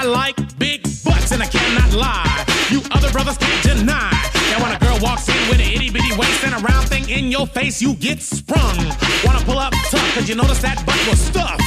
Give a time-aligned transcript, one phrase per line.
[0.00, 2.44] I like big butts and I cannot lie.
[2.70, 4.29] You other brothers can't deny.
[4.50, 7.08] Now when a girl walks in with an itty bitty waist and a round thing
[7.08, 8.76] in your face, you get sprung.
[9.24, 11.62] Wanna pull up tough cause you notice that butt was stuffed.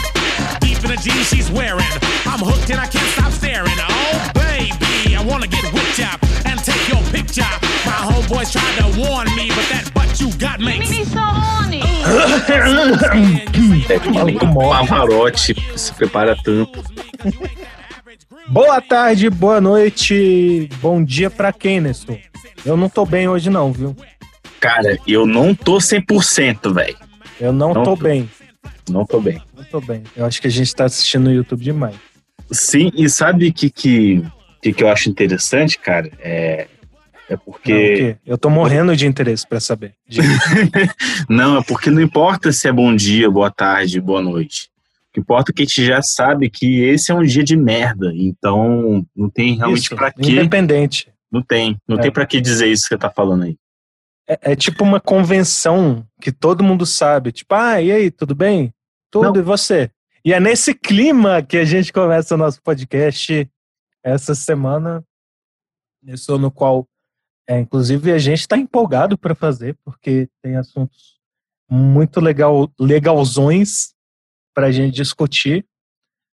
[0.60, 1.94] Deep in the jeans she's wearing.
[2.26, 3.80] I'm hooked and I can't stop staring.
[3.80, 7.48] Oh baby, I wanna get whipped up and take your picture.
[7.88, 10.90] My homeboys tried to warn me, but that butt you got makes.
[10.90, 11.82] Me so horny.
[13.90, 16.84] É que maluco Pavarotti se prepara tanto.
[18.48, 22.18] Boa tarde, boa noite, bom dia pra quem, Nestor?
[22.66, 23.96] Eu não tô bem hoje não, viu?
[24.60, 26.96] Cara, eu não tô 100%, velho.
[27.40, 28.04] Eu não, Não tô tô.
[28.04, 28.30] bem,
[28.90, 29.42] Não tô bem.
[29.58, 30.04] não tô bem.
[30.16, 31.96] Eu acho que a gente tá assistindo no YouTube demais.
[32.52, 34.24] Sim, e sabe o que, que,
[34.62, 36.10] que, que eu acho interessante, cara?
[36.20, 36.68] É,
[37.30, 37.96] é Não, porque.
[37.96, 38.16] quê?
[38.26, 39.94] Eu tô morrendo de interesse pra saber.
[40.08, 40.22] De-
[41.28, 44.70] Não, é porque não importa se é bom dia, boa tarde, boa noite.
[45.10, 47.56] O que importa é que a gente já sabe que esse é um dia de
[47.58, 48.12] merda.
[48.16, 50.32] Então, não tem realmente pra quê.
[50.32, 51.08] independente.
[51.34, 51.76] Não tem.
[51.88, 52.02] Não É.
[52.04, 53.58] tem pra que dizer isso que você tá falando aí.
[54.30, 57.32] É, é tipo uma convenção que todo mundo sabe.
[57.32, 58.72] Tipo, ah, e aí, tudo bem?
[59.12, 59.38] Tudo, Não.
[59.38, 59.90] e você?
[60.24, 63.50] E é nesse clima que a gente começa o nosso podcast
[64.04, 65.04] essa semana.
[66.06, 66.88] Isso no qual,
[67.48, 71.20] é, inclusive, a gente está empolgado para fazer, porque tem assuntos
[71.70, 73.94] muito legal, legalzões
[74.54, 75.66] para a gente discutir.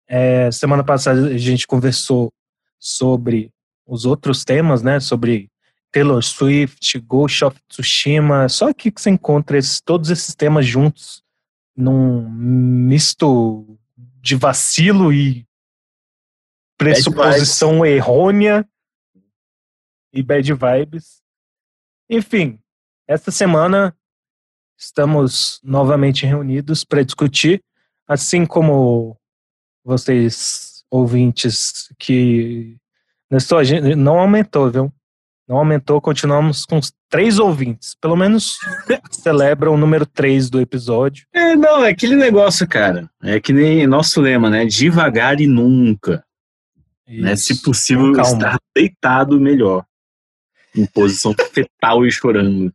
[0.08, 2.32] É, semana passada a gente conversou
[2.78, 3.50] sobre
[3.86, 4.98] os outros temas, né?
[5.00, 5.50] Sobre
[5.92, 8.48] Taylor Swift, Ghost of Tsushima.
[8.48, 11.22] Só aqui que você encontra esses- todos esses temas juntos
[11.76, 13.78] num misto
[14.20, 15.46] de vacilo e
[16.76, 18.68] pressuposição errônea
[20.12, 21.22] e bad vibes.
[22.08, 22.58] Enfim,
[23.06, 23.96] esta semana
[24.76, 27.62] estamos novamente reunidos para discutir,
[28.06, 29.18] assim como
[29.84, 32.76] vocês ouvintes que
[33.64, 34.92] Gente não aumentou, viu?
[35.48, 37.96] Não aumentou, continuamos com os três ouvintes.
[38.00, 38.58] Pelo menos
[39.10, 41.24] celebra o número três do episódio.
[41.32, 43.08] É, não, é aquele negócio, cara.
[43.22, 44.64] É que nem nosso lema, né?
[44.64, 46.24] Devagar e nunca.
[47.06, 47.36] Né?
[47.36, 49.84] Se possível, estar deitado melhor.
[50.74, 52.72] Em posição fetal e chorando.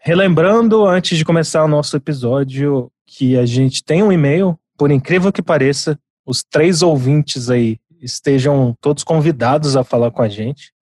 [0.00, 5.30] Relembrando, antes de começar o nosso episódio, que a gente tem um e-mail, por incrível
[5.30, 10.72] que pareça, os três ouvintes aí estejam todos convidados a falar com a gente.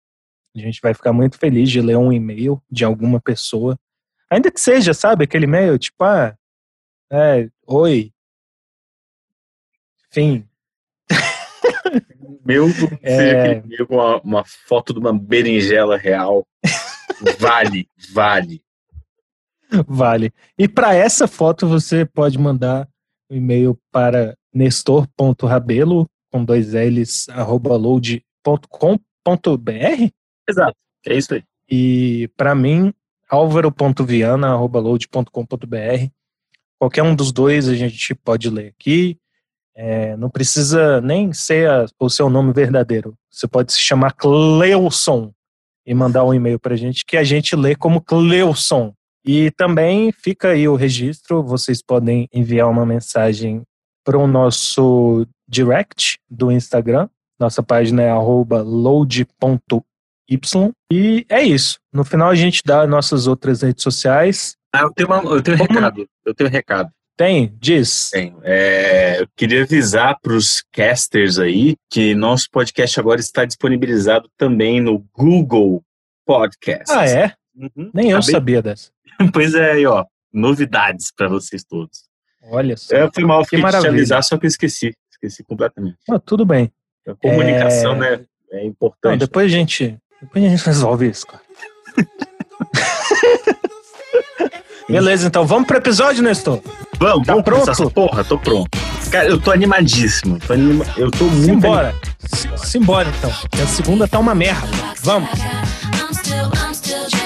[0.56, 3.78] A gente vai ficar muito feliz de ler um e-mail de alguma pessoa.
[4.28, 6.34] Ainda que seja, sabe, aquele e-mail, tipo, ah,
[7.12, 8.12] é, oi.
[10.08, 10.48] Enfim,
[12.44, 12.66] Meu,
[13.02, 13.56] É.
[13.56, 13.62] é...
[13.88, 16.46] uma, uma foto de uma berinjela real.
[17.38, 18.62] Vale, vale.
[19.86, 20.32] Vale.
[20.58, 22.88] E para essa foto você pode mandar
[23.30, 28.22] um e-mail para nestor.rabelo com dois L's arroba load.com.br
[30.48, 30.76] Exato.
[31.06, 31.42] É isso aí.
[31.70, 32.92] e para mim
[33.28, 36.06] álvaro.viana arroba load.com.br
[36.78, 39.16] qualquer um dos dois a gente pode ler aqui
[39.76, 45.32] É, não precisa nem ser a- o seu nome verdadeiro você pode se chamar Cleuson
[45.86, 48.92] e mandar um e-mail para a gente que a gente lê como Cleuson
[49.24, 53.62] e também fica aí o registro, vocês podem enviar uma mensagem
[54.10, 57.08] para o nosso direct do Instagram.
[57.38, 59.24] Nossa página é arroba load.y.
[60.92, 61.78] E é isso.
[61.92, 64.56] No final a gente dá nossas outras redes sociais.
[64.74, 66.06] Ah, eu tenho, uma, eu tenho um Como- recado.
[66.26, 66.90] Eu tenho um recado.
[67.16, 67.54] Tem?
[67.60, 68.10] Diz.
[68.10, 68.40] Tenho.
[68.42, 74.80] É, eu queria avisar para os casters aí que nosso podcast agora está disponibilizado também
[74.80, 75.82] no Google
[76.26, 76.90] Podcast.
[76.92, 77.32] Ah, é?
[77.54, 77.92] Uhum.
[77.94, 78.90] Nem eu Acabei- sabia dessa.
[79.32, 80.04] Pois é, aí, ó.
[80.32, 82.09] Novidades para vocês todos.
[82.50, 82.94] Olha só.
[82.96, 84.22] É, foi mal, fiquei maravilha.
[84.22, 84.94] só que eu esqueci.
[85.10, 85.96] Esqueci completamente.
[86.10, 86.72] Ah, tudo bem.
[87.06, 88.16] A comunicação, É.
[88.16, 89.18] né, é Não, importante.
[89.20, 89.98] depois a gente.
[90.20, 91.42] Depois a gente resolve isso, cara.
[94.88, 96.60] Beleza, então vamos pro episódio, Nestor.
[96.98, 97.70] Vamos, Tá vamos pronto?
[97.70, 98.24] essa porra?
[98.24, 98.68] Tô pronto.
[99.10, 100.38] Cara, eu tô animadíssimo.
[100.40, 100.84] Tô anima...
[100.96, 101.94] Eu tô muito Simbora.
[102.28, 103.30] Si- Simbora, então.
[103.62, 104.66] A segunda tá uma merda.
[105.02, 105.30] Vamos.
[105.30, 107.19] I'm still, I'm still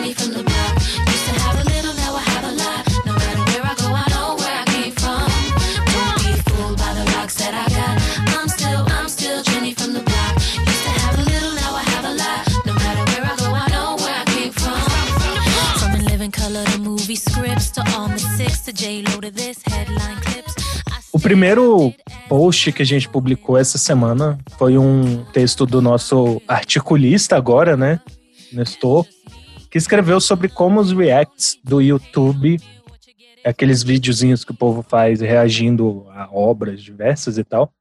[21.12, 21.94] O primeiro
[22.28, 28.00] post que a gente publicou essa semana foi um texto do nosso articulista agora, né,
[28.52, 29.06] Nestor,
[29.70, 32.60] que escreveu sobre como os reacts do YouTube,
[33.44, 37.72] aqueles videozinhos que o povo faz reagindo a obras diversas e tal,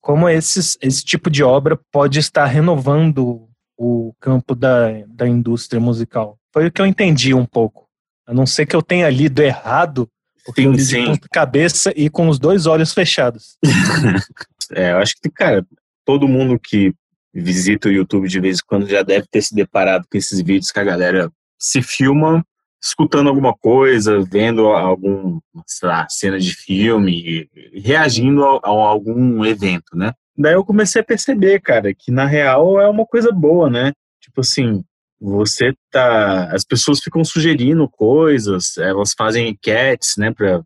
[0.00, 3.46] como esses, esse tipo de obra pode estar renovando
[3.76, 6.38] o campo da, da indústria musical.
[6.50, 7.85] Foi o que eu entendi um pouco.
[8.26, 10.08] A não ser que eu tenha lido errado,
[10.44, 11.04] porque eu Sim, li de sim.
[11.06, 13.56] ponta cabeça e com os dois olhos fechados.
[14.72, 15.64] É, eu acho que, cara,
[16.04, 16.92] todo mundo que
[17.32, 20.72] visita o YouTube de vez em quando já deve ter se deparado com esses vídeos
[20.72, 22.44] que a galera se filma
[22.82, 29.96] escutando alguma coisa, vendo algum, sei lá, cena de filme, reagindo a, a algum evento,
[29.96, 30.12] né?
[30.36, 33.92] Daí eu comecei a perceber, cara, que na real é uma coisa boa, né?
[34.20, 34.84] Tipo assim,
[35.20, 36.52] você tá.
[36.54, 40.62] As pessoas ficam sugerindo coisas, elas fazem enquetes, né, pra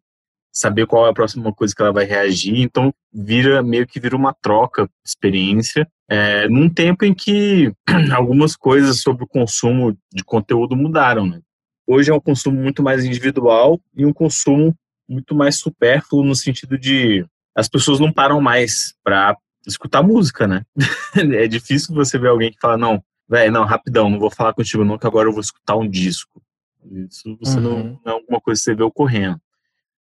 [0.53, 4.17] saber qual é a próxima coisa que ela vai reagir, então vira meio que vira
[4.17, 7.73] uma troca de experiência, é, num tempo em que
[8.13, 11.41] algumas coisas sobre o consumo de conteúdo mudaram, né?
[11.87, 14.75] Hoje é um consumo muito mais individual e um consumo
[15.09, 17.25] muito mais supérfluo no sentido de
[17.57, 19.37] as pessoas não param mais para
[19.67, 20.63] escutar música, né?
[21.17, 24.85] é difícil você ver alguém que fala não, velho, não, rapidão, não vou falar contigo
[24.85, 26.43] nunca, agora eu vou escutar um disco.
[26.91, 27.63] Isso você Uhum.
[27.63, 29.41] não, não é alguma coisa que você vê ocorrendo.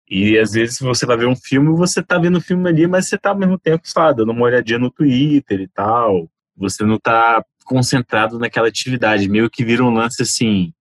[0.08, 3.08] E às vezes você vai ver um filme, você tá vendo o filme ali, mas
[3.08, 6.28] você tá ao mesmo tempo, sei lá, dando uma olhadinha no Twitter e tal.
[6.56, 10.74] Você não tá concentrado naquela atividade, meio que vira um lance assim,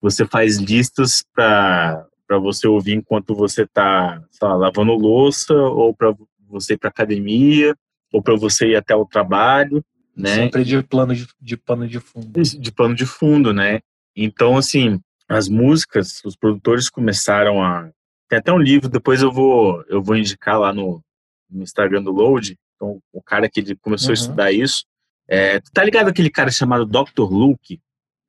[0.00, 5.94] você faz listas para para você ouvir enquanto você tá, sei lá, lavando louça ou
[5.94, 6.14] para
[6.46, 7.74] você ir para academia
[8.12, 9.82] ou para você ir até o trabalho,
[10.18, 10.34] né?
[10.34, 12.42] Sempre de plano de, de pano de fundo.
[12.42, 13.80] de pano de fundo, né?
[14.16, 17.90] Então, assim, as músicas, os produtores começaram a.
[18.28, 21.02] Tem até um livro, depois eu vou, eu vou indicar lá no,
[21.48, 22.56] no Instagram do Load.
[22.76, 24.12] Então, o cara que ele começou Uhum.
[24.12, 24.84] a estudar isso.
[25.26, 27.22] É, tu tá ligado aquele cara chamado Dr.
[27.30, 27.80] Luke?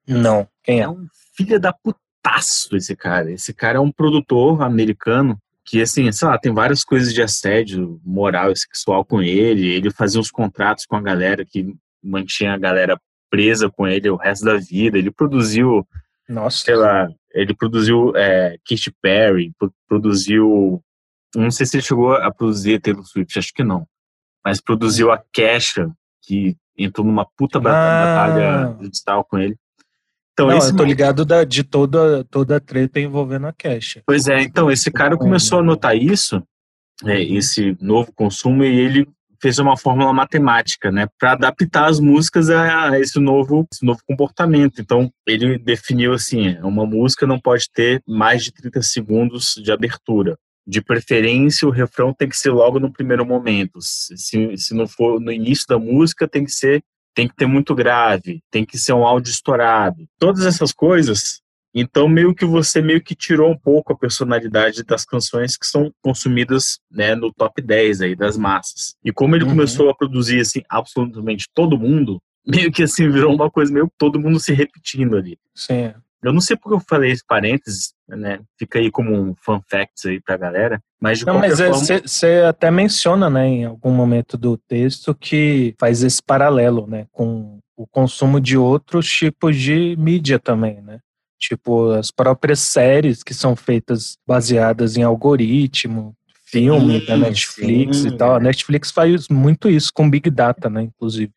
[0.08, 0.90] Não, quem É é?
[0.90, 3.32] um filho da putaço esse cara.
[3.32, 5.38] Esse cara é um produtor americano
[5.70, 9.68] que, assim, sei lá, tem várias coisas de assédio moral e sexual com ele.
[9.68, 11.74] Ele fazia uns contratos com a galera que
[12.04, 13.00] mantinha a galera
[13.30, 14.98] presa com ele o resto da vida.
[14.98, 15.88] Ele produziu,
[16.28, 16.64] Nossa.
[16.66, 20.82] sei lá, ele produziu é, Katy Perry, pro- produziu.
[21.36, 23.86] Não sei se ele chegou a produzir Taylor Swift, acho que não.
[24.44, 25.92] Mas produziu a Kesha,
[26.24, 27.62] que entrou numa puta Ah.
[27.62, 29.56] batalha judicial com ele.
[30.40, 34.02] Então, Não, esse eu tô ligado da, de toda, toda a treta envolvendo a Kesha.
[34.06, 36.42] Pois é, então esse cara começou a notar isso,
[37.06, 39.08] é, esse novo consumo, e ele
[39.42, 44.82] fez uma fórmula matemática, né, para adaptar as músicas a, esse novo, esse novo comportamento.
[44.82, 50.38] Então ele definiu assim, uma música não pode ter mais de 30 segundos de abertura.
[50.68, 53.80] De preferência, o refrão tem que ser logo no primeiro momento.
[53.82, 56.82] Se- se não for no início da música, tem que ser
[57.20, 60.08] tem que ter muito grave, tem que ser um áudio estourado.
[60.18, 61.42] Todas essas coisas
[61.76, 65.94] então, meio que você meio que tirou um pouco a personalidade das canções que são
[66.02, 68.96] consumidas né, no top 10 aí das massas.
[69.04, 69.52] E como ele Uhum.
[69.52, 73.96] começou a produzir assim absolutamente todo mundo, meio que assim virou uma coisa meio que
[74.00, 75.38] todo mundo se repetindo ali.
[75.54, 75.94] Sim.
[76.24, 78.40] Eu não sei porque eu falei esse parênteses, né?
[78.58, 82.02] Fica aí como um fun fact aí pra galera, mas de Não, qualquer mas forma,
[82.06, 87.60] você até menciona, né, em algum momento do texto que faz esse paralelo, né, com
[87.78, 91.00] o consumo de outros tipos de mídia também, né?
[91.40, 96.14] Tipo, as próprias séries que são feitas baseadas em algoritmo,
[96.52, 98.34] filme Sim, da Netflix sim, e tal.
[98.34, 98.44] A é.
[98.44, 101.32] Netflix faz muito isso com Big Data, né, inclusive.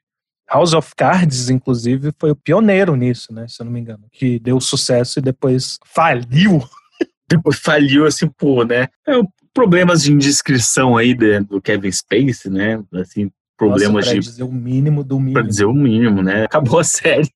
[0.52, 4.38] House of Cards, inclusive, foi o pioneiro nisso, né, se eu não me engano, que
[4.38, 6.62] deu sucesso e depois faliu.
[7.28, 8.88] depois faliu assim, pô, né?
[9.08, 9.14] É,
[9.54, 12.82] problemas de indiscrição aí de- do Kevin Spacey, né?
[12.94, 15.46] Assim, problemas Nossa, pra de dizer o mínimo do mínimo.
[15.46, 16.44] dizer o mínimo, né?
[16.44, 17.28] Acabou a série.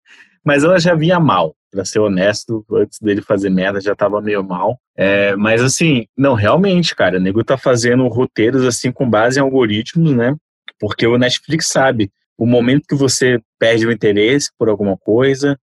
[0.45, 4.45] Mas ela já vinha mal, pra ser honesto, antes dele fazer merda já tava meio
[4.45, 4.79] mal.
[4.97, 9.43] É, mas assim, não, realmente, cara, o nego tá fazendo roteiros assim com base em
[9.43, 10.37] algoritmos, né?
[10.79, 15.59] Porque o Netflix sabe o momento que você perde o interesse por alguma coisa,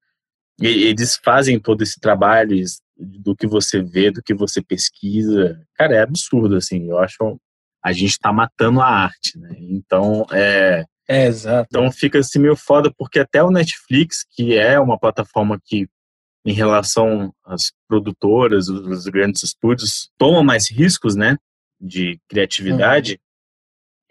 [0.59, 2.55] e eles fazem todo esse trabalho
[2.97, 5.59] do que você vê, do que você pesquisa.
[5.75, 7.39] Cara, é absurdo, assim, eu acho
[7.83, 9.55] a gente tá matando a arte, né?
[9.57, 11.67] Então, é, É, exato.
[11.67, 15.87] então fica assim meio foda, porque até o Netflix, que é uma plataforma que,
[16.45, 21.37] em relação às produtoras, os, grandes estúdios, toma mais riscos, né,
[21.79, 23.19] de criatividade,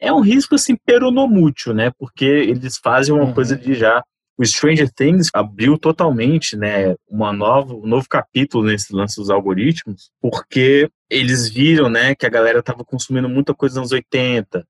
[0.01, 3.35] é um risco assim peronomútil, né, porque eles fazem uma Uhum.
[3.35, 4.03] coisa de já
[4.39, 10.11] o Stranger Things abriu totalmente, né, uma nova, um novo capítulo nesse lance dos algoritmos,
[10.19, 14.67] porque eles viram, né, que a galera tava consumindo muita coisa nos 80,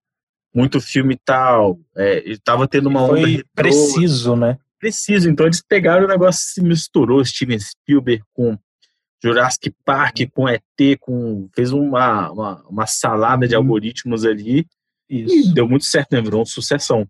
[0.52, 4.58] muito filme e tal, é, e tava tendo uma onda retrô, preciso, né?
[4.80, 5.30] preciso.
[5.30, 8.58] Então eles pegaram o negócio e se misturou Steven Spielberg com
[9.22, 10.62] Jurassic Park, com ET,
[10.98, 13.60] com fez uma, uma, uma salada de Uhum.
[13.62, 14.66] algoritmos ali
[15.10, 15.54] e Isso.
[15.54, 16.20] deu muito certo, né?
[16.22, 17.06] Virou uma sucessão.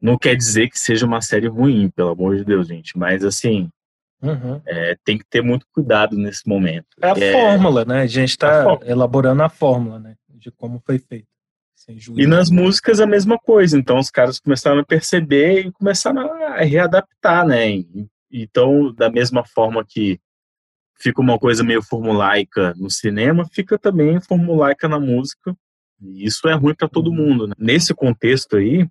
[0.00, 2.96] Não quer dizer que seja uma série ruim, pelo amor de Deus, gente.
[2.98, 3.68] Mas assim,
[4.22, 4.60] Uhum.
[4.66, 6.86] é, tem que ter muito cuidado nesse momento.
[7.02, 8.00] É a É, fórmula, né?
[8.02, 10.14] A gente está elaborando a fórmula, né?
[10.28, 11.26] De como foi feito.
[12.16, 13.78] E nas músicas a mesma coisa.
[13.78, 17.70] Então os caras começaram a perceber e começaram a readaptar, né?
[17.70, 20.18] E- Então, da mesma forma que
[20.98, 25.54] fica uma coisa meio formulaica no cinema, fica também formulaica na música.
[26.00, 27.46] E isso é ruim para todo mundo.
[27.48, 27.54] Né?
[27.58, 28.88] Nesse contexto aí,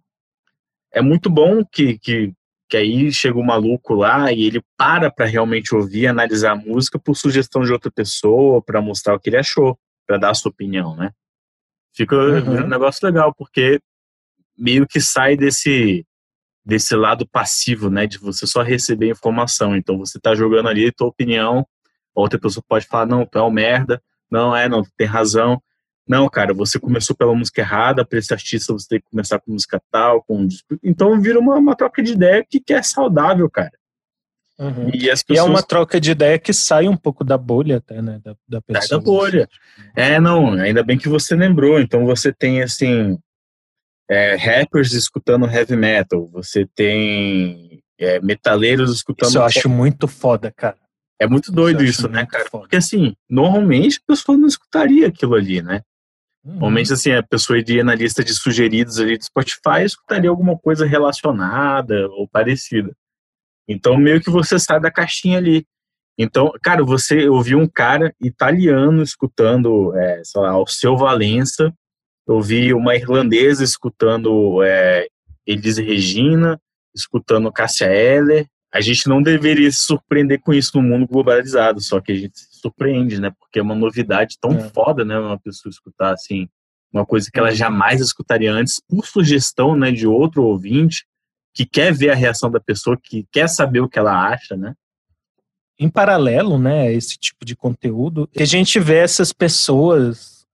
[0.91, 2.33] é muito bom que, que,
[2.69, 6.99] que aí chega o maluco lá e ele para para realmente ouvir, analisar a música
[6.99, 10.51] por sugestão de outra pessoa, para mostrar o que ele achou, para dar a sua
[10.51, 11.11] opinião, né?
[11.95, 12.63] Fica Uhum.
[12.63, 13.79] um negócio legal, porque
[14.57, 16.05] meio que sai desse
[16.65, 19.75] desse lado passivo, né, de você só receber informação.
[19.75, 21.67] Então você tá jogando ali tua opinião,
[22.15, 25.61] outra pessoa pode falar, não, tu é um merda, não é, não, tu tem razão.
[26.07, 29.53] Não, cara, você começou pela música errada, para esse artista você tem que começar com
[29.53, 30.47] música tal, com
[30.83, 33.71] então vira uma, uma troca de ideia que, que é saudável, cara.
[34.59, 34.91] Uhum.
[34.93, 37.77] E as E é pessoas uma troca de ideia que sai um pouco da bolha
[37.77, 38.19] até, né?
[38.23, 38.99] Da, da Sai pessoa.
[38.99, 39.49] da bolha.
[39.95, 41.79] É, não, ainda bem que você lembrou.
[41.79, 43.17] Então você tem, assim,
[44.09, 49.29] é, rappers escutando heavy metal, você tem é, metaleiros escutando.
[49.29, 50.77] Isso eu acho muito foda, cara.
[51.19, 52.49] É muito doido acho isso, né, cara?
[52.49, 52.63] foda.
[52.63, 55.81] Porque, assim, normalmente a pessoa não escutaria aquilo ali, né?
[56.43, 56.53] Uhum.
[56.53, 60.57] Normalmente, assim, a pessoa iria na lista de sugeridos ali do Spotify e escutaria alguma
[60.57, 62.91] coisa relacionada ou parecida.
[63.67, 65.65] Então, meio que você sai da caixinha ali.
[66.17, 71.73] Então, cara, você ouviu um cara italiano escutando, é, sei lá, o seu Valença,
[72.27, 75.07] eu vi uma irlandesa escutando é,
[75.45, 76.59] Elise Regina,
[76.95, 78.47] escutando Cássia Eller.
[78.73, 82.39] A gente não deveria se surpreender com isso no mundo globalizado, só que a gente
[82.39, 83.31] se surpreende, né?
[83.39, 84.69] Porque é uma novidade tão É.
[84.69, 85.17] foda, né?
[85.19, 86.47] Uma pessoa escutar assim,
[86.91, 87.55] uma coisa que ela Uhum.
[87.55, 91.05] jamais escutaria antes, por sugestão, né, de outro ouvinte
[91.55, 94.73] que quer ver a reação da pessoa, que quer saber o que ela acha, né?
[95.79, 100.45] em paralelo, né, a esse tipo de conteúdo, a gente vê essas pessoas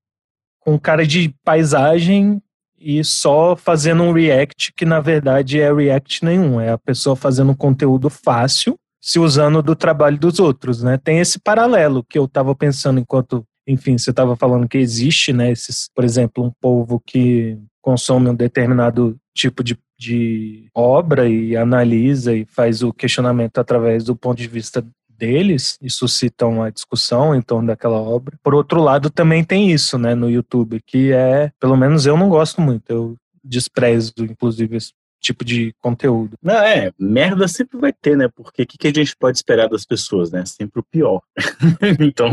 [0.60, 2.42] com cara de paisagem
[2.79, 7.51] e só fazendo um react que na verdade é react nenhum, é a pessoa fazendo
[7.51, 10.98] um conteúdo fácil, se usando do trabalho dos outros, né?
[10.98, 15.51] Tem esse paralelo que eu tava pensando enquanto, enfim, você tava falando que existe, né,
[15.51, 22.36] esses, por exemplo, um povo que consome um determinado tipo de, de obra e analisa
[22.36, 24.86] e faz o questionamento através do ponto de vista
[25.20, 28.40] deles e suscitam a discussão em torno daquela obra.
[28.42, 32.30] Por outro lado, também tem isso, né, no YouTube, que é, pelo menos eu não
[32.30, 36.38] gosto muito, eu desprezo, inclusive, esse tipo de conteúdo.
[36.42, 38.30] Não, é, merda sempre vai ter, né?
[38.34, 40.46] Porque o que, que a gente pode esperar das pessoas, né?
[40.46, 41.22] Sempre o pior.
[42.00, 42.32] então,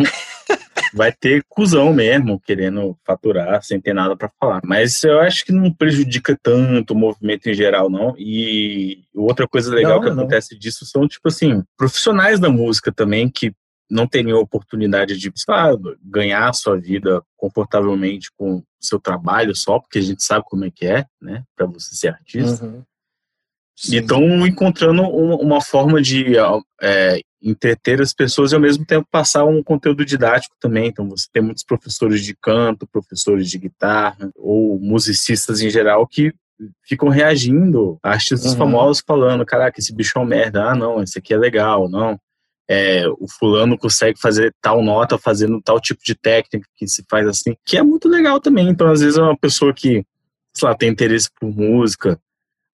[0.97, 4.63] vai ter cuzão mesmo, querendo faturar, sem ter nada para falar.
[4.65, 8.15] Mas eu acho que não prejudica tanto o movimento em geral, não.
[8.19, 10.21] E outra coisa legal Não, que não.
[10.21, 13.53] acontece disso são, tipo assim, profissionais da música também que
[13.91, 15.71] não teriam oportunidade de lá,
[16.03, 20.65] ganhar a sua vida confortavelmente com o seu trabalho só, porque a gente sabe como
[20.65, 21.45] é que é, né?
[21.55, 22.65] Para você ser artista.
[22.65, 22.83] Uhum.
[23.91, 26.35] E estão encontrando uma, uma forma de
[26.81, 30.89] é, entreter as pessoas e ao mesmo tempo passar um conteúdo didático também.
[30.89, 36.33] Então você tem muitos professores de canto, professores de guitarra ou musicistas em geral que
[36.83, 38.59] ficam reagindo a artistas Uhum.
[38.59, 42.19] famosos falando, caraca, esse bicho é um merda, ah não, esse aqui é legal, não.
[42.69, 47.29] É, o fulano consegue fazer tal nota fazendo tal tipo de técnica que se faz
[47.29, 48.69] assim, que é muito legal também.
[48.69, 50.05] Então, às vezes, é uma pessoa que,
[50.53, 52.19] sei lá, tem interesse por música,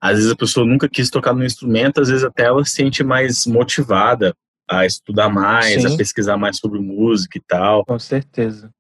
[0.01, 3.05] às vezes a pessoa nunca quis tocar no instrumento, às vezes até ela se sente
[3.05, 4.35] mais motivada
[4.79, 5.95] a estudar mais, Sim.
[5.95, 7.85] a pesquisar mais sobre música e tal.
[7.85, 8.71] Com certeza.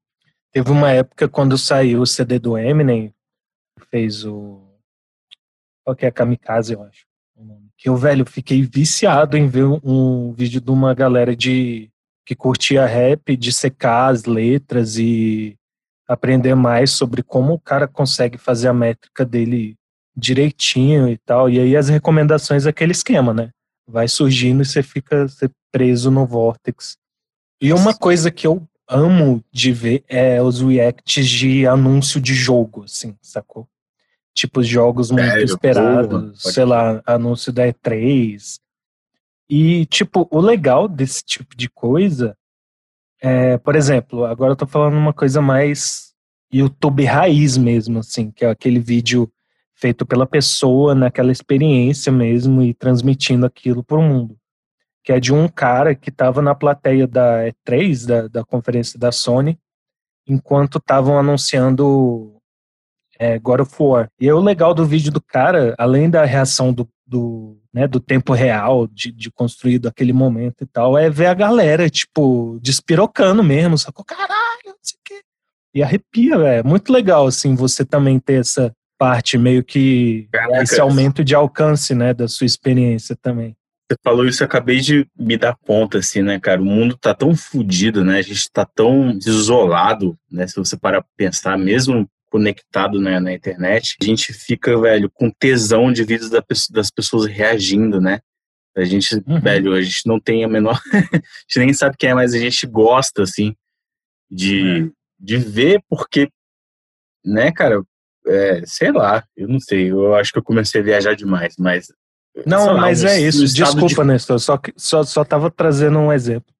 [0.52, 3.12] Teve uma época quando saiu o CD do Eminem,
[3.90, 4.60] fez o.
[5.84, 6.10] Qual que é?
[6.10, 7.04] Kamikaze, eu acho.
[7.76, 11.90] Que eu, velho, fiquei viciado em ver um vídeo de uma galera de
[12.24, 15.56] que curtia rap, de secar as letras e
[16.06, 19.74] aprender mais sobre como o cara consegue fazer a métrica dele
[20.16, 21.48] direitinho e tal.
[21.48, 23.50] E aí as recomendações é aquele esquema, né?
[23.88, 26.96] Vai surgindo e você fica você preso no vortex.
[27.60, 32.84] E uma coisa que eu amo de ver é os reacts de anúncio de jogo,
[32.84, 33.66] assim, sacou?
[34.34, 35.44] Tipo, jogos muito Sério?
[35.44, 38.58] esperados, Porra, sei lá, anúncio da E3,
[39.48, 42.36] E, tipo, o legal desse tipo de coisa
[43.22, 46.12] é, por exemplo, agora eu tô falando uma coisa mais
[46.52, 49.32] YouTube raiz mesmo, assim, que é aquele vídeo
[49.74, 54.36] feito pela pessoa naquela experiência mesmo e transmitindo aquilo pro mundo.
[55.04, 59.10] Que é de um cara que estava na plateia da E3, da, da conferência da
[59.10, 59.58] Sony,
[60.26, 62.36] enquanto estavam anunciando
[63.18, 64.08] é, God of War.
[64.20, 68.00] E aí, o legal do vídeo do cara, além da reação do, do, né, do
[68.00, 73.42] tempo real, de, de construir daquele momento e tal, é ver a galera, tipo, despirocando
[73.42, 74.04] mesmo, sacou?
[74.04, 75.20] Caralho, não sei o quê.
[75.74, 76.60] E arrepia, velho.
[76.60, 80.62] É muito legal, assim, você também ter essa parte meio que Caraca.
[80.62, 83.56] esse aumento de alcance, né, da sua experiência também.
[83.92, 86.62] Você falou isso, eu acabei de me dar conta, assim, né, cara?
[86.62, 88.18] O mundo tá tão fodido, né?
[88.18, 90.46] A gente tá tão isolado, né?
[90.46, 95.30] Se você parar pra pensar, mesmo conectado né, na internet, a gente fica, velho, com
[95.30, 98.20] tesão de vídeos das pessoas reagindo, né?
[98.74, 99.38] A gente, Uhum.
[99.38, 100.80] velho, a gente não tem a menor.
[101.12, 103.54] a gente nem sabe quem é, mas a gente gosta, assim,
[104.30, 106.30] de, de ver, porque,
[107.22, 107.82] né, cara,
[108.26, 111.92] é, sei lá, eu não sei, eu acho que eu comecei a viajar demais, mas.
[112.46, 113.44] Não, lá, mas no- é isso.
[113.52, 114.38] Desculpa, Nestor.
[114.40, 116.52] Só, só, só tava trazendo um exemplo.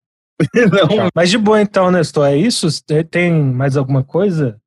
[0.55, 2.69] de- não, Mas de boa, então, Nestor, é isso?
[3.11, 4.61] Tem- mais alguma coisa?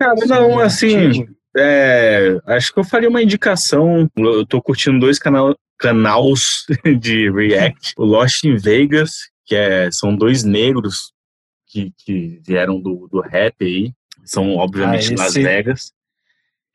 [0.00, 1.26] cara, não, o assim.
[1.56, 4.08] É, acho que eu faria uma indicação.
[4.16, 6.64] Eu tô curtindo dois canal, canais
[7.00, 7.94] de React.
[7.96, 11.12] O Lost in Vegas, que é, são dois negros
[11.68, 13.92] que, que vieram do, do rap aí.
[14.24, 15.92] São, obviamente, Ah, Las esse- Vegas.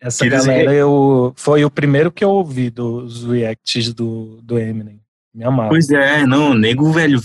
[0.01, 5.01] Essa Eles galera eu, foi o primeiro que eu ouvi dos reacts do, do Eminem.
[5.33, 5.69] Me amava.
[5.69, 7.19] Pois é, não, Nego, velho,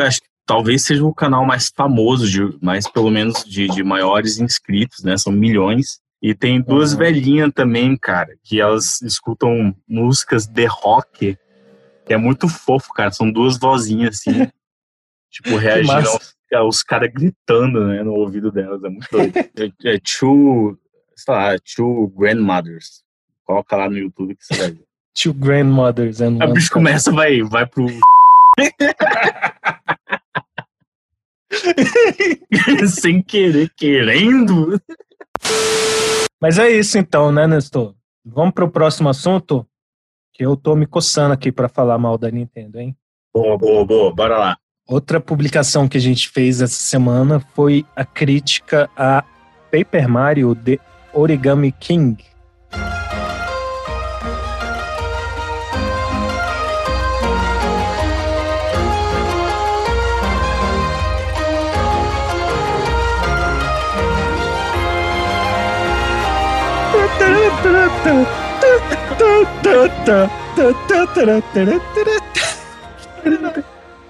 [0.00, 4.38] acho que talvez seja o canal mais famoso, de, mais pelo menos de, de maiores
[4.38, 5.16] inscritos, né?
[5.16, 6.00] São milhões.
[6.22, 6.98] E tem duas Uhum.
[6.98, 11.36] velhinhas também, cara, que elas escutam músicas de rock,
[12.06, 13.10] que é muito fofo, cara.
[13.10, 14.30] São duas vozinhas assim,
[15.30, 18.84] tipo, reagindo aos, aos caras gritando, né, no ouvido delas.
[18.84, 19.32] É muito doido.
[19.84, 20.78] É, é two,
[21.20, 23.02] sei lá, two grandmothers.
[23.44, 24.84] Coloca lá no YouTube que você vai ver.
[25.12, 27.88] Two Grandmothers and A bicho começa, vai, vai pro.
[32.88, 34.80] Sem querer, querendo.
[36.40, 37.94] Mas é isso então, né, Nestor?
[38.24, 39.66] Vamos pro próximo assunto?
[40.32, 42.96] Que eu tô me coçando aqui pra falar mal da Nintendo, hein?
[43.34, 44.56] Boa, boa, boa, bora lá.
[44.88, 49.24] Outra publicação que a gente fez essa semana foi a crítica a
[49.70, 50.78] Paper Mario The
[51.12, 52.16] Origami King.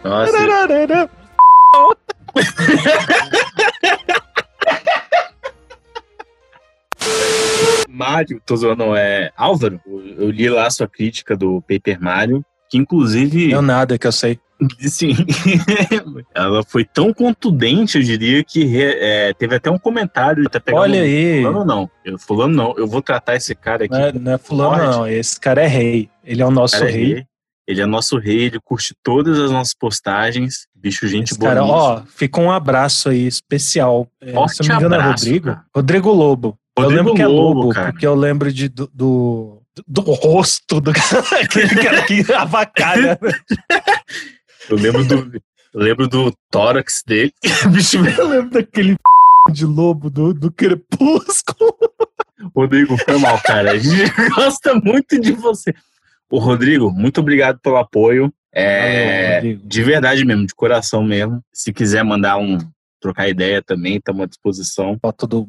[0.05, 1.09] Nossa,
[8.01, 9.79] Mário, tô zoando, é Álvaro.
[9.87, 14.13] Eu li lá a sua crítica do Paper Mario, que inclusive, Não nada que eu
[14.13, 14.39] sei.
[14.81, 15.15] sim,
[16.35, 20.45] ela foi tão contundente, eu diria, que é, teve até um comentário.
[20.47, 21.43] Até pegar Olha um- aí.
[21.43, 23.95] Fulano não, eu, fulano não, eu vou tratar esse cara aqui.
[23.95, 25.09] Não é, não é fulano, não.
[25.09, 26.09] Esse cara é rei.
[26.25, 27.03] Ele é o nosso Cara, rei.
[27.03, 27.27] ele,
[27.67, 30.67] ele é nosso rei, ele curte todas as nossas postagens.
[30.75, 31.49] Bicho, gente boa.
[31.55, 34.09] cara, ó, fica um abraço aí especial.
[34.21, 35.47] É, Forte se eu não me engano, é abraço, Rodrigo.
[35.47, 35.65] cara.
[35.75, 36.59] Rodrigo Lobo.
[36.81, 37.93] Eu Rodrigo lembro que é Lobo, Lobo, cara.
[37.93, 43.19] porque eu lembro de, do, do, do rosto do cara, aquele cara que avacalha.
[44.69, 45.41] Eu lembro do,
[45.73, 47.33] eu lembro do tórax dele.
[47.71, 48.97] Bicho, Eu lembro daquele
[49.53, 51.77] de lobo do, do crepúsculo.
[52.55, 53.73] Rodrigo, foi mal, cara.
[53.73, 55.73] A gente gosta muito de você.
[56.29, 58.33] Ô, Rodrigo, muito obrigado pelo apoio.
[58.53, 61.41] É, Valeu, de verdade mesmo, de coração mesmo.
[61.53, 62.59] Se quiser mandar um,
[63.01, 64.99] trocar ideia também, estamos à disposição.
[65.01, 65.49] Foto do.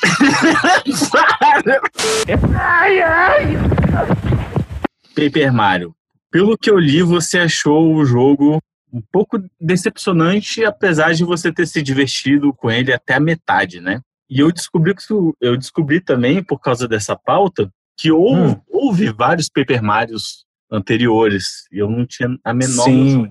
[5.14, 5.94] Paper Mario.
[6.30, 11.66] Pelo que eu li, você achou o jogo um pouco decepcionante, apesar de você ter
[11.66, 14.00] se divertido com ele até a metade, né?
[14.28, 15.02] E eu descobri que
[15.40, 18.60] eu descobri também por causa dessa pauta que houve, Hum.
[18.68, 23.04] houve vários Paper Marios anteriores e eu não tinha a menor Sim.
[23.16, 23.30] noção.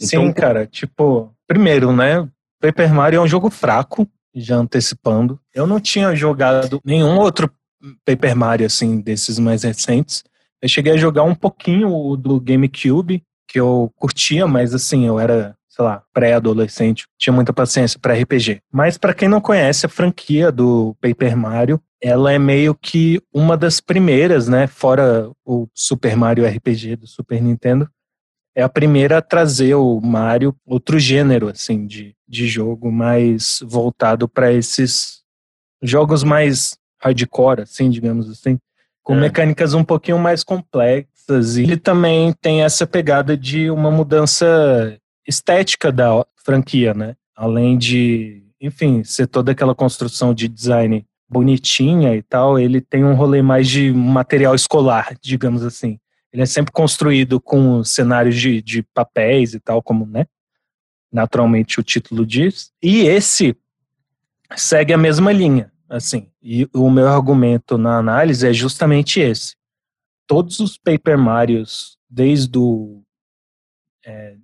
[0.00, 0.66] Então, Sim, cara.
[0.66, 2.28] Tipo, primeiro, né?
[2.60, 5.40] Paper Mario é um jogo fraco, já antecipando.
[5.54, 7.50] Eu não tinha jogado nenhum outro
[8.04, 10.22] Paper Mario, assim, desses mais recentes.
[10.62, 15.18] Eu cheguei a jogar um pouquinho o do GameCube, que eu curtia, mas assim, eu
[15.18, 18.60] era, sei lá, pré-adolescente, tinha muita paciência para RPG.
[18.72, 23.56] Mas para quem não conhece a franquia do Paper Mario, ela é meio que uma
[23.56, 27.88] das primeiras, né, fora o Super Mario RPG do Super Nintendo,
[28.54, 34.28] é a primeira a trazer o Mario outro gênero assim de, de jogo mais voltado
[34.28, 35.20] para esses
[35.82, 38.58] jogos mais hardcore, assim, digamos assim,
[39.02, 39.20] com É.
[39.20, 41.56] mecânicas um pouquinho mais complexas.
[41.56, 47.14] E ele também tem essa pegada de uma mudança estética da franquia, né?
[47.34, 53.14] Além de, enfim, ser toda aquela construção de design bonitinha e tal, ele tem um
[53.14, 55.98] rolê mais de material escolar, digamos assim.
[56.32, 60.26] Ele é sempre construído com cenários de, de papéis e tal, como, né?
[61.12, 62.72] Naturalmente o título diz.
[62.82, 63.56] E esse
[64.56, 66.28] segue a mesma linha, assim.
[66.42, 69.56] E o meu argumento na análise é justamente esse.
[70.26, 73.02] Todos os Paper Marios, desde o
[74.04, 74.36] é,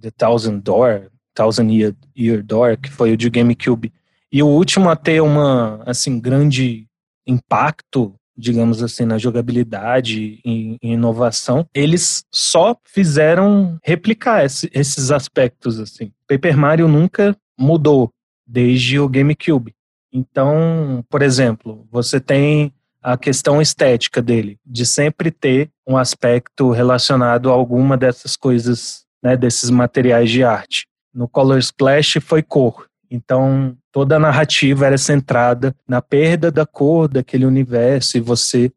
[0.00, 3.92] The Thousand Door, Thousand Year, Year Door, que foi o de GameCube,
[4.30, 6.88] e o último a ter uma, assim, grande
[7.26, 16.12] impacto, digamos assim, na jogabilidade e inovação, eles só fizeram replicar esse- esses aspectos, assim.
[16.28, 18.10] Paper Mario nunca mudou
[18.46, 19.74] desde o GameCube.
[20.12, 27.50] Então, por exemplo, você tem a questão estética dele, de sempre ter um aspecto relacionado
[27.50, 30.86] a alguma dessas coisas, né, desses materiais de arte.
[31.12, 32.86] No Color Splash foi cor.
[33.10, 38.72] Então, toda a narrativa era centrada na perda da cor daquele universo e você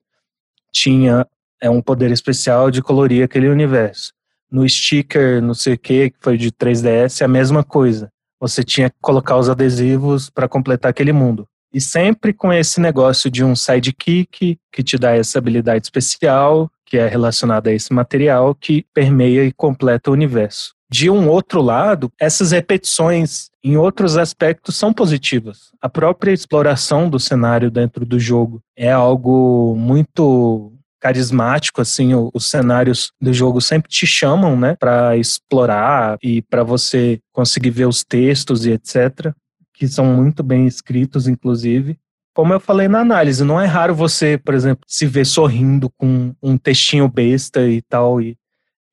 [0.72, 1.26] tinha
[1.62, 4.14] é, um poder especial de colorir aquele universo.
[4.52, 8.12] No sticker, não sei o que, que foi de 3DS, a mesma coisa.
[8.40, 11.48] Você tinha que colocar os adesivos para completar aquele mundo.
[11.74, 16.98] E sempre com esse negócio de um sidekick que te dá essa habilidade especial, que
[16.98, 20.75] é relacionada a esse material, que permeia e completa o universo.
[20.90, 25.72] De um outro lado, essas repetições em outros aspectos são positivas.
[25.82, 33.12] A própria exploração do cenário dentro do jogo é algo muito carismático, assim, os cenários
[33.22, 38.66] do jogo sempre te chamam, né, para explorar e para você conseguir ver os textos
[38.66, 39.32] e etc,
[39.74, 41.98] que são muito bem escritos, inclusive.
[42.34, 46.34] Como eu falei na análise, não é raro você, por exemplo, se ver sorrindo com
[46.42, 48.36] um textinho besta e tal e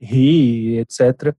[0.01, 1.35] rir, etc.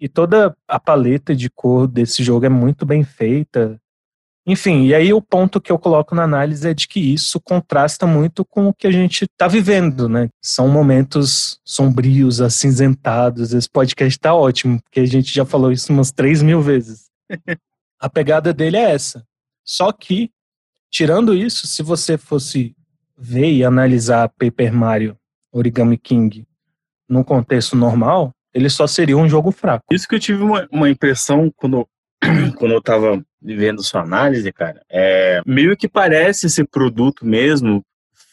[0.00, 3.80] E toda a paleta de cor desse jogo é muito bem feita.
[4.46, 8.06] Enfim, e aí o ponto que eu coloco na análise é de que isso contrasta
[8.06, 10.30] muito com o que a gente está vivendo, né?
[10.40, 13.52] São momentos sombrios, acinzentados.
[13.52, 17.10] Esse podcast tá ótimo, porque a gente já falou isso umas 3 mil vezes.
[18.00, 19.22] a pegada dele é essa.
[19.62, 20.30] Só que,
[20.90, 22.74] tirando isso, se você fosse
[23.18, 25.18] ver e analisar Paper Mario
[25.52, 26.46] Origami King
[27.06, 29.84] num contexto normal, ele só seria um jogo fraco.
[29.92, 31.86] Isso que eu tive uma, uma impressão quando,
[32.58, 34.82] quando eu tava vendo sua análise, cara.
[34.90, 37.84] É, meio que parece esse produto mesmo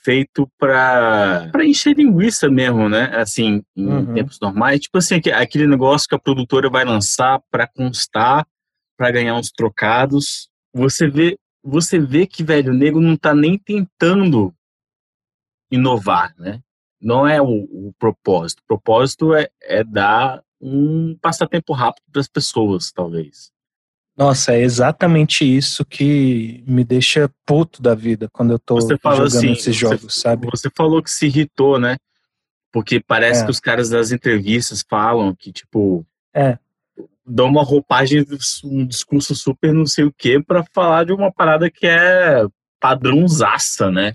[0.03, 3.11] feito pra, pra encher linguiça mesmo, né?
[3.15, 4.13] Assim, em Uhum.
[4.13, 4.79] tempos normais.
[4.81, 8.45] Tipo assim, aque- aquele negócio que a produtora vai lançar pra constar,
[8.97, 10.47] pra ganhar uns trocados.
[10.73, 14.53] Você vê, você vê que, velho, o nego não tá nem tentando
[15.71, 16.59] inovar, né?
[17.05, 18.61] Não é o, o propósito.
[18.61, 23.51] O propósito é, é dar um passatempo rápido para as pessoas, talvez.
[24.17, 29.23] Nossa, é exatamente isso que me deixa puto da vida quando eu tô Você jogando
[29.23, 30.47] assim, esses você- jogos, sabe?
[30.49, 31.97] Você falou que se irritou, né?
[32.71, 33.45] Porque parece É.
[33.45, 36.57] que os caras das entrevistas falam que, tipo, É.
[37.23, 38.25] dão uma roupagem,
[38.63, 42.43] um discurso super não sei o quê, para falar de uma parada que é
[42.79, 44.13] padrãozaça, né?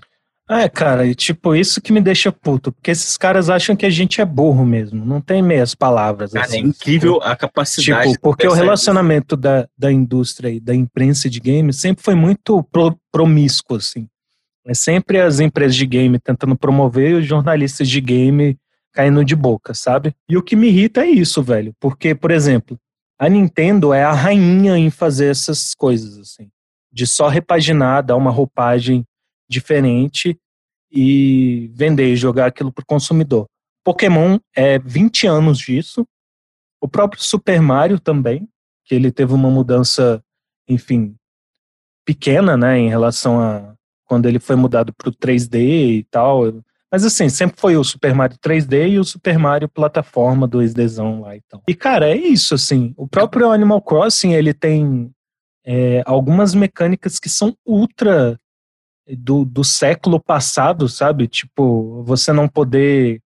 [0.51, 3.89] É, cara, e tipo, isso que me deixa puto, porque esses caras acham que a
[3.89, 6.33] gente é burro mesmo, não tem meias palavras.
[6.33, 8.11] Cara, é assim, incrível a capacidade.
[8.11, 12.61] Tipo, porque o relacionamento da, da indústria e da imprensa de games sempre foi muito
[12.63, 14.09] pro- promíscuo, assim.
[14.65, 18.57] É sempre as empresas de game tentando promover e os jornalistas de game
[18.93, 20.13] caindo de boca, sabe?
[20.27, 21.73] E o que me irrita é isso, velho.
[21.79, 22.77] Porque, por exemplo,
[23.17, 26.49] a Nintendo é a rainha em fazer essas coisas, assim.
[26.91, 29.05] De só repaginar, dar uma roupagem
[29.51, 30.37] diferente
[30.91, 33.45] e vender e jogar aquilo pro consumidor.
[33.83, 36.05] Pokémon é 20 anos disso.
[36.81, 38.47] O próprio Super Mario também,
[38.85, 40.23] que ele teve uma mudança,
[40.67, 41.15] enfim,
[42.05, 46.61] pequena, né, em relação a quando ele foi mudado para o 3D e tal.
[46.91, 51.37] Mas assim, sempre foi o Super Mario 3D e o Super Mario plataforma 2Dzão lá
[51.37, 51.63] e tal.
[51.65, 52.93] E cara, é isso, assim.
[52.97, 55.09] O próprio Animal Crossing, ele tem
[55.65, 58.37] é, algumas mecânicas que são ultra
[59.15, 61.27] do, do século passado, sabe?
[61.27, 63.21] Tipo, você não poder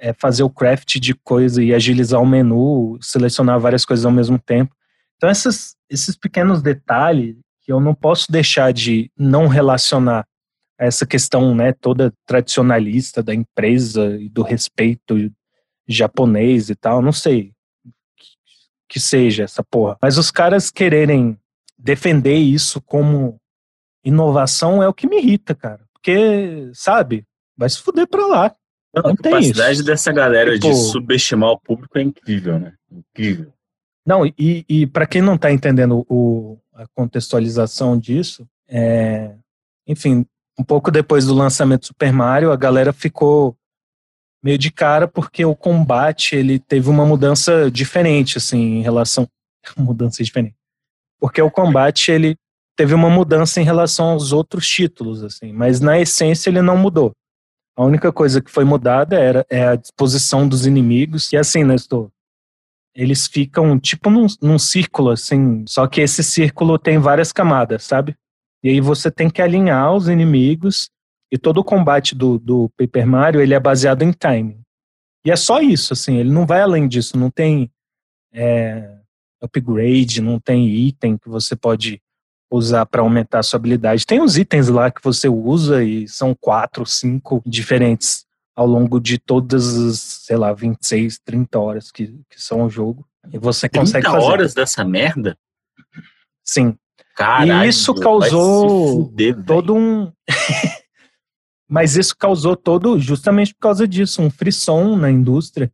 [0.00, 4.38] é, fazer o craft de coisa e agilizar o menu, selecionar várias coisas ao mesmo
[4.38, 4.74] tempo.
[5.16, 10.26] Então, essas, esses pequenos detalhes que eu não posso deixar de não relacionar
[10.78, 15.30] essa questão né, toda tradicionalista da empresa e do respeito
[15.86, 17.52] japonês e tal, não sei
[18.88, 19.96] que seja essa porra.
[20.02, 21.38] Mas os caras quererem
[21.78, 23.40] defender isso como
[24.04, 25.80] inovação é o que me irrita, cara.
[25.92, 27.24] Porque, sabe,
[27.56, 28.54] vai se fuder pra lá.
[28.94, 29.84] Não, Não a capacidade isso.
[29.84, 32.74] dessa galera Tipo- de subestimar o público é incrível, né?
[32.90, 33.52] Incrível.
[34.06, 39.34] Não, e, e para quem não tá entendendo o, a contextualização disso, é,
[39.86, 40.26] enfim,
[40.58, 43.56] um pouco depois do lançamento do Super Mario, a galera ficou
[44.42, 49.26] meio de cara porque o combate ele teve uma mudança diferente, assim, em relação.
[49.78, 50.56] mudança diferente.
[51.20, 52.36] Porque o combate ele
[52.76, 57.12] teve uma mudança em relação aos outros títulos, assim, mas na essência ele não mudou.
[57.76, 61.32] A única coisa que foi mudada era é a disposição dos inimigos.
[61.32, 62.10] E assim, Nestor,
[62.94, 68.14] eles ficam tipo num, num círculo, assim, só que esse círculo tem várias camadas, sabe?
[68.62, 70.90] E aí você tem que alinhar os inimigos
[71.32, 74.60] e todo o combate do, do Paper Mario, ele é baseado em timing.
[75.24, 77.70] E é só isso, assim, ele não vai além disso, não tem
[78.32, 78.98] é,
[79.40, 82.02] upgrade, não tem item que você pode
[82.56, 84.06] usar para aumentar a sua habilidade.
[84.06, 89.18] Tem os itens lá que você usa e são quatro, cinco diferentes ao longo de
[89.18, 93.06] todas as, sei lá, 26, 30 horas que, que são o jogo.
[93.32, 94.26] E você 30 consegue fazer.
[94.26, 95.36] horas dessa merda?
[96.44, 96.76] Sim.
[97.14, 97.68] Caralho.
[97.68, 100.12] isso vai causou fuder, todo um.
[101.68, 105.72] Mas isso causou todo, justamente por causa disso, um frisson na indústria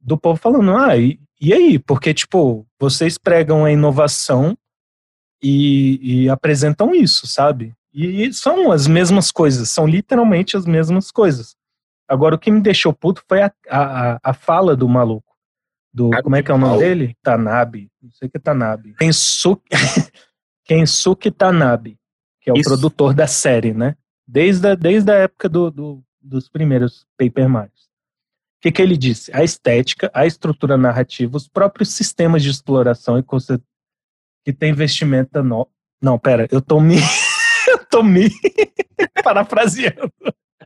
[0.00, 1.78] do povo falando, ah, e, e aí?
[1.78, 4.56] Porque, tipo, vocês pregam a inovação
[5.42, 7.74] e, e apresentam isso, sabe?
[7.92, 11.56] E são as mesmas coisas, são literalmente as mesmas coisas.
[12.08, 15.30] Agora, o que me deixou puto foi a, a, a fala do maluco.
[15.92, 17.16] Do, como é que é o nome dele?
[17.22, 17.90] Tanabe.
[18.00, 18.94] Não sei o que é Tanabe.
[18.94, 19.68] Kensuke,
[20.64, 21.98] Kensuke Tanabe,
[22.40, 22.68] que é o Isso.
[22.68, 23.96] produtor da série, né?
[24.26, 27.72] Desde a, desde a época do, do- dos primeiros Paper Mario.
[27.72, 29.34] O que, que ele disse?
[29.34, 33.64] A estética, a estrutura narrativa, os próprios sistemas de exploração e conceito
[34.44, 35.68] que tem vestimenta no...
[36.02, 36.96] Não, pera, eu tô me.
[37.68, 38.30] eu tô me
[39.22, 40.10] parafraseando.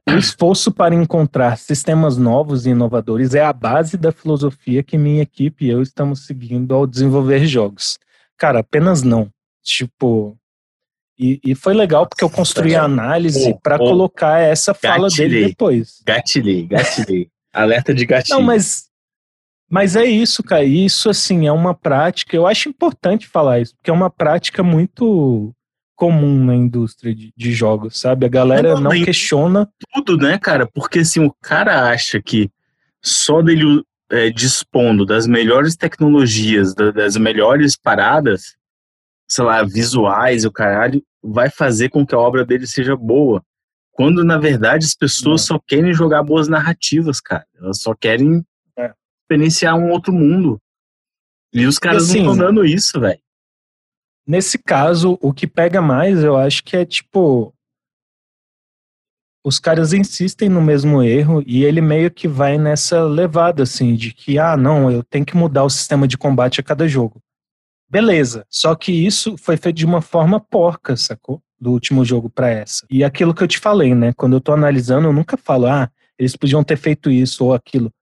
[0.08, 5.22] O esforço para encontrar sistemas novos e inovadores é a base da filosofia que minha
[5.22, 7.98] equipe e eu estamos seguindo ao desenvolver jogos.
[8.37, 9.30] Cara, apenas não.
[9.62, 10.37] Tipo.
[11.18, 15.28] E, e foi legal porque eu construí a análise Ô, para colocar essa fala dele
[15.28, 15.48] gatilhei.
[15.48, 16.02] depois.
[16.04, 17.28] Gatilhei, gatilhei.
[17.52, 18.38] Alerta de gatilho.
[18.38, 18.88] Não, mas.
[19.74, 20.62] Mas é isso, cara.
[20.62, 22.37] Isso, assim, é uma prática.
[22.37, 25.52] Eu acho importante falar isso, porque é uma prática muito
[25.96, 28.24] comum na indústria de, de jogos, sabe?
[28.24, 29.68] A galera Não, não questiona.
[29.92, 30.64] tudo, né, cara?
[30.72, 32.48] Porque assim, o cara acha que
[33.02, 33.82] só dele
[34.12, 38.54] é, dispondo das melhores tecnologias, da- das melhores paradas,
[39.28, 43.42] sei lá, visuais e o caralho, vai fazer com que a obra dele seja boa.
[43.92, 45.46] Quando, na verdade, as pessoas É.
[45.46, 47.44] só querem jogar boas narrativas, cara.
[47.60, 48.44] Elas só querem.
[49.24, 50.58] Experienciar um outro mundo.
[51.52, 53.20] E os caras assim, não estão dando isso, velho.
[54.26, 57.54] Nesse caso, o que pega mais, eu acho que é tipo.
[59.46, 64.12] Os caras insistem no mesmo erro e ele meio que vai nessa levada, assim, de
[64.12, 67.20] que, ah, não, eu tenho que mudar o sistema de combate a cada jogo.
[67.90, 68.46] Beleza.
[68.48, 71.42] Só que isso foi feito de uma forma porca, sacou?
[71.60, 72.87] Do último jogo pra essa.
[72.90, 74.14] E aquilo que eu te falei, né?
[74.14, 77.92] Quando eu tô analisando, eu nunca falo, ah, eles podiam ter feito isso ou aquilo.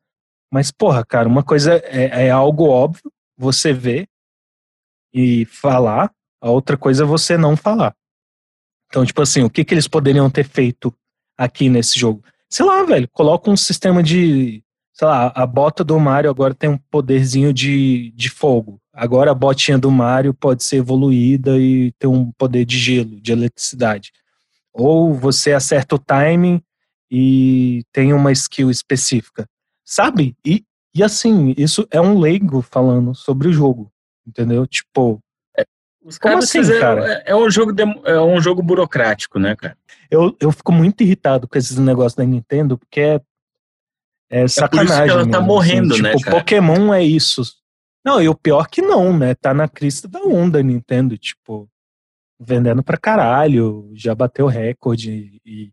[0.52, 4.06] Mas, porra, cara, uma coisa é, é algo óbvio, você vê
[5.14, 6.12] e falar,
[6.42, 7.94] a outra coisa é você não falar.
[8.86, 10.94] Então, tipo assim, o que, que eles poderiam ter feito
[11.38, 12.22] aqui nesse jogo?
[12.50, 14.62] Sei lá, velho, coloca um sistema de.
[14.92, 18.78] Sei lá, a bota do Mario agora tem um poderzinho de, de fogo.
[18.92, 23.32] Agora a botinha do Mario pode ser evoluída e ter um poder de gelo, de
[23.32, 24.12] eletricidade.
[24.70, 26.62] Ou você acerta o timing
[27.10, 29.48] e tem uma skill específica.
[29.92, 30.34] Sabe?
[30.42, 33.92] E, e assim, isso é um leigo falando sobre o jogo.
[34.26, 34.66] Entendeu?
[34.66, 35.20] Tipo,
[36.02, 37.12] Os Como caras assim, fizeram- cara?
[37.26, 39.76] É, é um jogo demo- é um jogo burocrático, né, cara?
[40.10, 43.20] eu, eu fico muito irritado com esses negócios da Nintendo, porque é,
[44.30, 45.08] é sacanagem.
[45.10, 46.02] ela tá mesmo, morrendo, assim.
[46.02, 46.36] né, Tipo, cara?
[46.38, 47.42] Pokémon é isso.
[48.04, 49.34] Não, e o pior que não, né?
[49.34, 51.68] Tá na crista da onda a Nintendo, tipo,
[52.40, 55.70] vendendo pra caralho, já bateu recorde e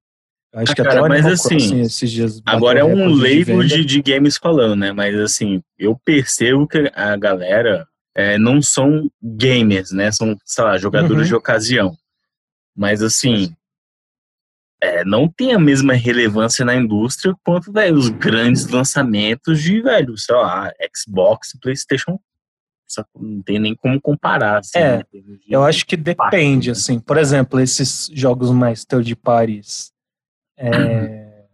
[0.54, 3.68] acho Ah, que cara, até mas assim, Crossing esses dias Agora é um leigo venda.
[3.68, 4.92] de, de games falando, né?
[4.92, 10.12] Mas assim, eu percebo que a galera é, não são gamers, né?
[10.12, 11.28] São, sei lá, jogadores Uhum.
[11.28, 11.96] de ocasião.
[12.76, 13.54] Mas assim,
[14.82, 20.18] é, não tem a mesma relevância na indústria quanto, velho, os grandes lançamentos de, velho,
[20.18, 22.18] sei lá, Xbox, Playstation.
[23.16, 24.60] Não tem nem como comparar.
[24.60, 25.04] Assim, É, né?
[25.14, 26.72] de- Eu acho que depende, né?
[26.72, 27.00] assim.
[27.00, 29.92] Por exemplo, esses jogos mais third parties
[30.60, 31.46] é,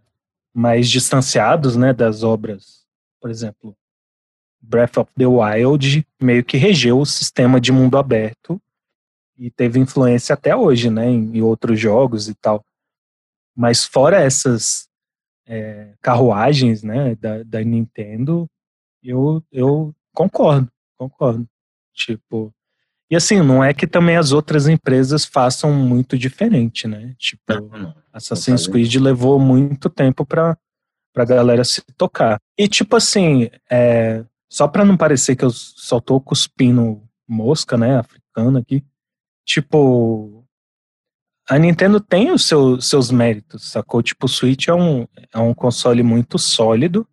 [0.54, 2.86] mais distanciados, né, das obras
[3.26, 3.76] por exemplo,
[4.62, 8.62] Breath of the Wild meio que regeu o sistema de mundo aberto
[9.36, 12.64] e teve influência até hoje, né, em, outros jogos e tal.
[13.56, 14.88] Mas fora essas
[15.48, 18.46] é, carruagens, né, da, da Nintendo,
[19.02, 21.50] eu, eu concordo, concordo.
[21.96, 22.54] Tipo,
[23.10, 27.16] e assim, não é que também as outras empresas façam muito diferente, né?
[27.18, 28.05] Tipo, Não, não.
[28.16, 28.72] Assassin's fazem.
[28.72, 30.58] Creed levou muito tempo pra,
[31.14, 32.40] pra galera se tocar.
[32.58, 37.98] E tipo assim, é, só pra não parecer que eu só tô cuspindo mosca, né,
[37.98, 38.84] africana aqui,
[39.46, 40.46] tipo,
[41.50, 44.02] a Nintendo tem os seu, seus méritos, sacou?
[44.02, 47.08] Tipo, o Switch é um, é um console muito sólido,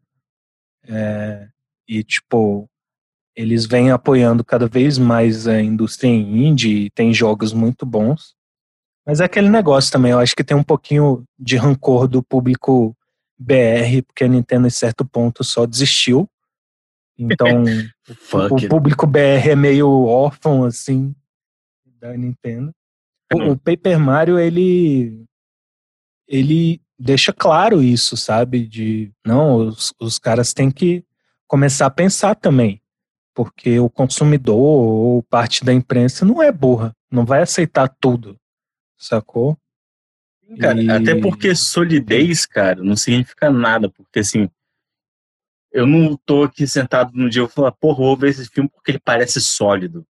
[0.84, 1.48] é,
[1.88, 2.68] e tipo,
[3.34, 8.34] eles vêm apoiando cada vez mais a indústria indie, e tem jogos muito bons.
[9.06, 12.96] Mas é aquele negócio também, eu acho que tem um pouquinho de rancor do público
[13.38, 16.28] BR, porque a Nintendo, em certo ponto, só desistiu.
[17.18, 17.64] Então,
[18.04, 21.14] Fuck o público BR é meio órfão, assim,
[22.00, 22.72] da Nintendo.
[23.32, 25.24] O, o Paper Mario, ele.
[26.28, 28.66] Ele deixa claro isso, sabe?
[28.66, 29.12] De.
[29.24, 31.04] Não, os, os caras têm que
[31.46, 32.80] começar a pensar também.
[33.34, 36.94] Porque o consumidor ou parte da imprensa não é burra.
[37.10, 38.36] Não vai aceitar tudo.
[39.02, 39.58] Sacou?
[40.60, 44.48] Cara, E- até porque solidez, cara, não significa nada, porque assim,
[45.72, 48.68] eu não tô aqui sentado no dia e vou falar, porra, vou ver esse filme
[48.68, 50.06] porque ele parece sólido.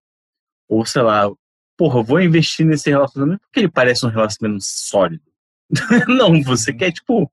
[0.69, 1.31] Ou sei lá,
[1.77, 5.23] porra, vou investir nesse relacionamento porque ele parece um relacionamento sólido.
[6.09, 7.31] não, você quer, tipo,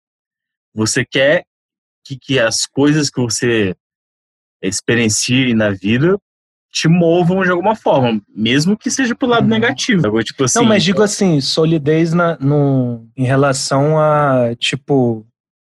[0.75, 1.43] você quer
[2.05, 3.75] que, que as coisas que você
[4.61, 6.19] experiencie na vida
[6.79, 9.49] te movam de alguma forma, mesmo que seja pro lado Uhum.
[9.49, 10.23] negativo.
[10.23, 15.25] Tipo assim, não, mas digo assim, solidez na, no, em relação a, tipo,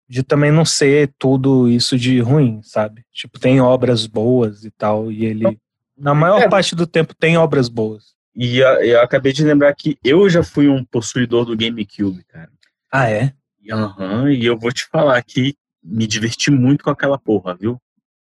[0.09, 3.03] de também não ser tudo isso de ruim, sabe?
[3.13, 5.59] Tipo, tem obras boas e tal, e ele,
[5.99, 6.49] na maior É.
[6.49, 8.05] parte do tempo, tem obras boas.
[8.37, 12.49] E a- eu acabei de lembrar que eu já fui um possuidor do GameCube, cara.
[12.93, 13.33] Ah, é?
[13.71, 17.79] Aham, e eu vou te falar que me diverti muito com aquela porra, viu?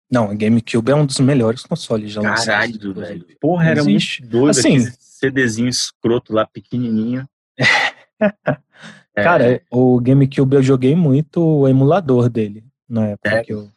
[0.10, 2.46] Não, o GameCube é um dos melhores consoles já lançados.
[2.78, 3.26] Caralho, velho.
[3.42, 4.50] Porra, era muito doido.
[4.52, 7.28] Assim- aquele CDzinho escroto lá, pequenininho.
[9.16, 13.46] É, Cara, o GameCube eu joguei muito o emulador dele, na época Sério?
[13.48, 13.70] que eu...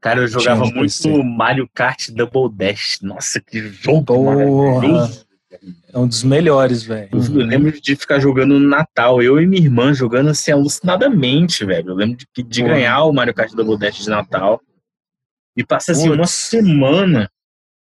[0.00, 1.22] cara, eu jogava muito PC.
[1.22, 2.98] Mario Kart Double Dash.
[3.02, 4.36] Nossa, que jogo Porra.
[4.36, 5.26] maravilhoso.
[5.92, 7.10] É um dos melhores, velho.
[7.12, 11.66] Eu eu lembro de ficar jogando no Natal, eu e minha irmã jogando assim alucinadamente,
[11.66, 11.90] velho.
[11.90, 14.58] Eu lembro de, de ganhar o Mario Kart Double Dash de Natal
[15.58, 17.28] e passar assim uma semana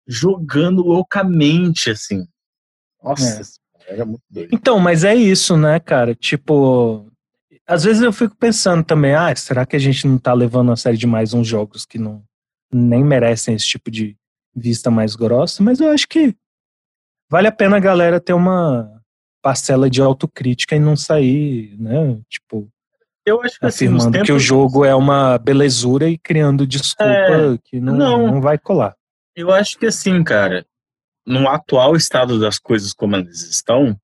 [0.06, 2.26] jogando loucamente, assim.
[3.02, 3.40] Nossa,
[3.86, 3.94] É.
[3.94, 4.48] era muito doido.
[4.52, 6.12] Então, mas é isso, né, cara?
[6.14, 7.08] Tipo,
[7.66, 10.76] às vezes eu fico pensando também, ah, será que a gente não tá levando a
[10.76, 12.24] série demais uns jogos que não
[12.72, 14.16] nem merecem esse tipo de
[14.54, 15.62] vista mais grossa?
[15.62, 16.34] Mas eu acho que
[17.30, 19.00] vale a pena a galera ter uma
[19.40, 22.68] parcela de autocrítica e não sair, né, tipo,
[23.24, 27.04] Eu acho que assim, afirmando que o tempos- jogo é uma belezura e criando desculpa
[27.12, 28.26] É, que não, não.
[28.26, 28.96] não vai colar.
[29.34, 30.66] Eu acho que assim, cara,
[31.26, 33.96] no atual estado das coisas como elas estão,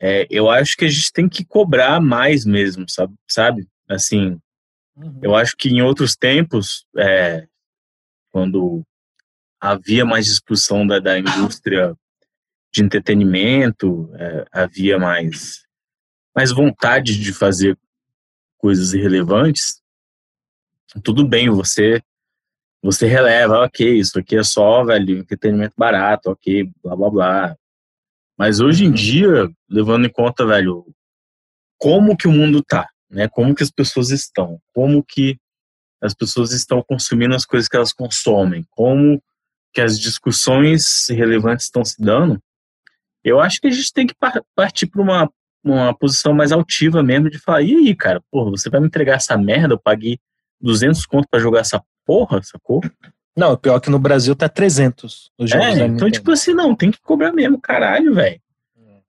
[0.00, 3.14] é, eu acho que a gente tem que cobrar mais mesmo, sabe?
[3.28, 3.66] sabe?
[3.88, 4.38] Assim,
[5.22, 7.46] eu acho que em outros tempos, é,
[8.32, 8.82] quando
[9.60, 11.94] havia mais discussão da, da indústria
[12.72, 15.62] de entretenimento, é, havia mais,
[16.34, 17.78] mais vontade de fazer
[18.58, 19.80] coisas irrelevantes,
[21.02, 22.02] tudo bem, você
[22.82, 27.56] você releva, ok, isso aqui é só, velho, entretenimento barato, ok, blá blá blá.
[28.38, 30.86] Mas hoje em dia, levando em conta, velho,
[31.78, 33.28] como que o mundo tá, né?
[33.28, 35.36] Como que as pessoas estão, como que
[36.00, 39.20] as pessoas estão consumindo as coisas que elas consomem, como
[39.72, 42.40] que as discussões relevantes estão se dando,
[43.24, 45.30] eu acho que a gente tem que par- partir para uma,
[45.72, 49.14] uma posição mais altiva mesmo de falar, e aí, cara, porra, você vai me entregar
[49.14, 50.18] essa merda, eu paguei
[50.60, 52.80] 200 conto para jogar essa porra, sacou?
[53.36, 56.10] Não, pior é que no Brasil tá 300 os jogos É, então, Nintendo.
[56.10, 58.40] tipo assim, não, tem que cobrar mesmo, caralho, velho.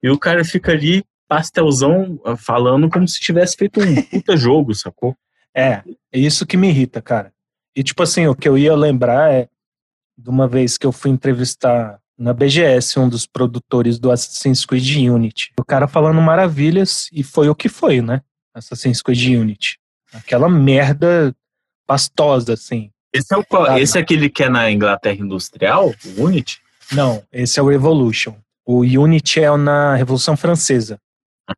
[0.04, 4.76] E o cara fica ali, pastelzão, ah, falando como se tivesse feito um puta jogo,
[4.76, 5.16] sacou?
[5.56, 7.34] É, é isso que me irrita, cara.
[7.76, 9.48] E tipo assim, o que eu ia lembrar é
[10.18, 15.08] de uma vez que eu fui entrevistar na BGS um dos produtores do Assassin's Creed
[15.10, 15.52] Unity.
[15.60, 18.22] O cara falando maravilhas e foi o que foi, né?
[18.54, 19.78] Assassin's Creed Unity.
[20.14, 21.36] Aquela merda
[21.86, 22.90] pastosa, assim.
[23.14, 26.60] Esse é, o, qual- esse é aquele que é na Inglaterra Industrial, o Unity?
[26.92, 28.36] Não, esse é o Evolution.
[28.66, 31.00] O Unity é na Revolução Francesa,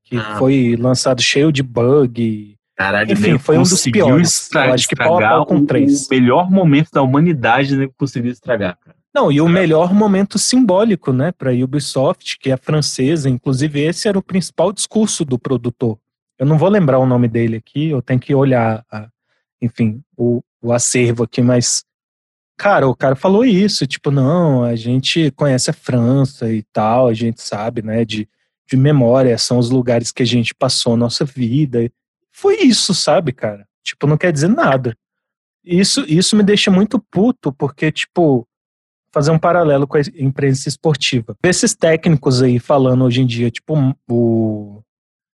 [0.03, 0.37] que Ah.
[0.37, 2.55] foi lançado cheio de bug.
[2.75, 4.41] Caralho, Enfim, foi um dos piores.
[4.43, 6.05] estra- Eu acho que pau a estragar pau com o- três.
[6.05, 7.87] O melhor momento da humanidade, né?
[7.97, 8.77] Conseguiu estragar.
[9.13, 14.17] Não, e o melhor momento simbólico, né, para Ubisoft, que é francesa, inclusive esse era
[14.19, 15.97] o principal discurso do produtor.
[16.37, 19.09] Eu não vou lembrar o nome dele aqui, eu tenho que olhar, a-
[19.61, 21.83] enfim, o, o acervo aqui, mas
[22.57, 27.13] cara, o cara falou isso, tipo, não, a gente conhece a França e tal, a
[27.13, 28.27] gente sabe, né, de,
[28.69, 31.89] de memória, são os lugares que a gente passou a nossa vida.
[32.31, 33.65] Foi isso, sabe, cara?
[33.83, 34.95] Tipo, não quer dizer nada.
[35.63, 38.45] Isso, isso me deixa muito puto, porque, tipo,
[39.11, 41.35] fazer um paralelo com a imprensa esportiva.
[41.43, 43.73] Esses técnicos aí falando hoje em dia, tipo
[44.09, 44.81] o,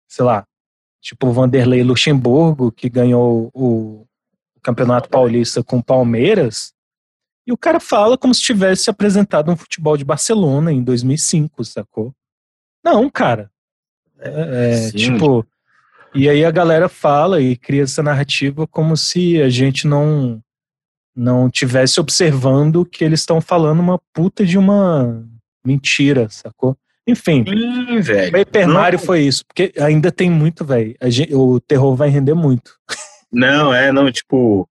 [0.08, 0.46] sei lá,
[1.00, 4.06] tipo o Vanderlei Luxemburgo, que ganhou o,
[4.62, 6.72] Campeonato Paulista com o Palmeiras,
[7.46, 12.14] e o cara fala como se tivesse apresentado um futebol de Barcelona em 2005, sacou?
[12.82, 13.50] Não, cara.
[14.18, 15.46] É, é, tipo,
[16.14, 20.42] e aí a galera fala e cria essa narrativa como se a gente não
[21.14, 25.24] não tivesse observando que eles estão falando uma puta de uma
[25.64, 26.76] mentira, sacou?
[27.06, 28.32] Enfim, Sim, velho.
[28.32, 28.74] Paper Não.
[28.74, 30.96] Mario foi isso, porque ainda tem muito, velho.
[31.32, 32.78] O terror vai render muito.
[33.30, 34.68] Não, é, não, tipo,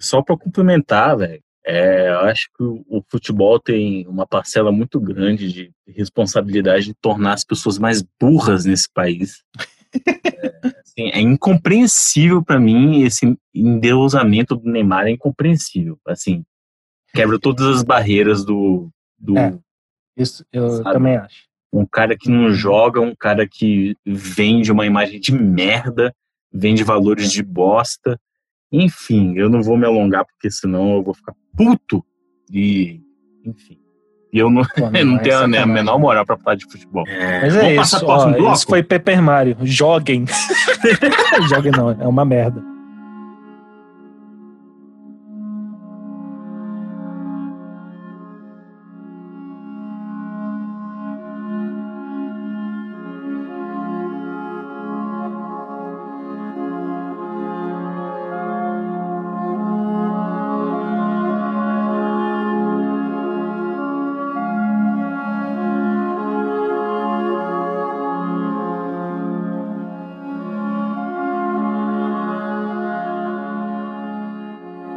[0.00, 5.00] só pra complementar, velho, é, eu acho que o, o futebol tem uma parcela muito
[5.00, 9.42] grande de responsabilidade de tornar as pessoas mais burras nesse país.
[10.06, 10.52] É,
[10.96, 16.44] assim, é incompreensível pra mim esse endeusamento do Neymar, é incompreensível, assim,
[17.14, 19.58] quebra todas as barreiras do, do É.
[20.16, 20.92] Isso eu Sabe?
[20.92, 21.48] também acho.
[21.72, 26.14] um cara que não joga, um cara que vende uma imagem de merda,
[26.52, 28.20] vende valores de bosta.
[28.70, 32.04] Enfim, eu não vou me alongar porque senão eu vou ficar puto
[32.52, 33.00] e
[33.44, 33.81] enfim.
[34.32, 35.72] E eu não, Pô, não Neymar é tenho a sacanagem.
[35.72, 37.04] menor moral pra falar de futebol.
[37.06, 39.56] Mas é Vamos isso, ó, isso foi Paper Mario.
[39.62, 40.24] Joguem.
[41.50, 42.71] Joguem não, é uma merda.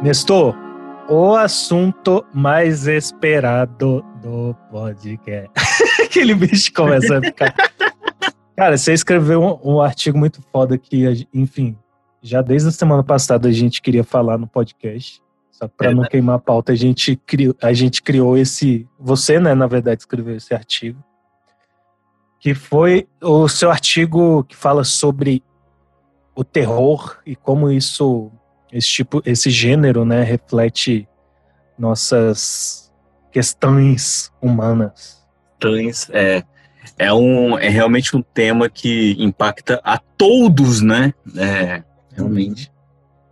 [0.06, 0.54] Nestor,
[1.08, 5.50] o assunto mais esperado do podcast.
[6.00, 7.52] Aquele bicho começa a ficar.
[8.56, 11.76] Cara, você escreveu um, um artigo muito foda que, enfim,
[12.22, 15.20] já desde a semana passada a gente queria falar no podcast.
[15.50, 16.08] Só para É, não né?
[16.08, 18.86] queimar a pauta, a gente, criou, a gente criou esse.
[19.00, 21.02] Você, né, na verdade, escreveu esse artigo.
[22.38, 25.42] Que foi o seu artigo que fala sobre
[26.32, 28.30] o terror e como isso
[28.72, 31.08] esse tipo, esse gênero, né, reflete
[31.78, 32.92] nossas
[33.30, 35.24] questões humanas.
[35.58, 36.42] Tães, é,
[36.98, 41.12] é, um, é realmente um tema que impacta a todos, né?
[41.36, 42.72] É, realmente.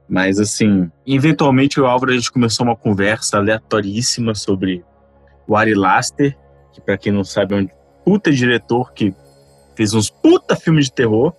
[0.08, 4.84] Mas assim, eventualmente o Álvaro a gente começou uma conversa aleatoríssima sobre
[5.46, 6.36] o Ari Laster,
[6.72, 7.68] que pra quem não sabe é um
[8.04, 9.14] puta diretor que
[9.74, 11.32] fez uns puta filmes de terror.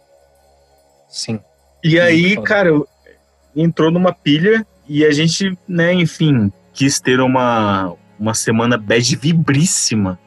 [1.08, 1.40] Sim.
[1.84, 2.88] E aí, cara, eu-
[3.56, 10.20] entrou numa pilha e a gente, né, enfim, quis ter uma, uma semana bad vibríssima.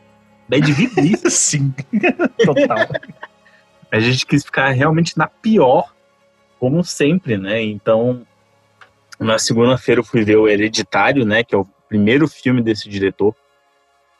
[0.48, 1.30] Bad vibríssima.
[1.30, 1.74] Sim.
[2.44, 2.88] Total.
[3.90, 5.94] a gente quis ficar realmente na pior,
[6.58, 7.62] como sempre, né?
[7.62, 8.26] Então,
[9.20, 11.44] na segunda-feira eu fui ver o Hereditário, né?
[11.44, 13.34] Que é o primeiro filme desse diretor.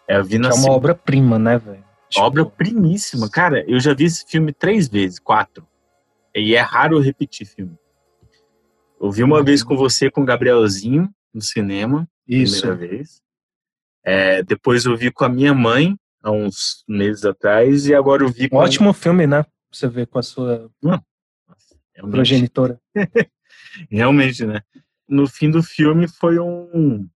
[0.07, 1.85] É, eu vi na é uma obra-prima, né, velho?
[2.09, 3.29] Tipo, obra primíssima.
[3.29, 5.67] Cara, eu já vi esse filme três vezes, quatro.
[6.35, 7.77] E é raro eu repetir filme.
[9.01, 9.45] Eu vi uma Uhum.
[9.45, 12.61] vez com você, com o Gabrielzinho, no cinema, Isso.
[12.63, 13.23] primeira vez.
[14.05, 18.29] É, depois eu vi com a minha mãe, há uns meses atrás, e agora eu
[18.29, 19.45] vi Um com a- ótimo filme, né?
[19.71, 22.11] Você ver com a sua Realmente.
[22.11, 22.81] progenitora.
[23.91, 24.61] Realmente, né?
[25.09, 27.09] No fim do filme foi um.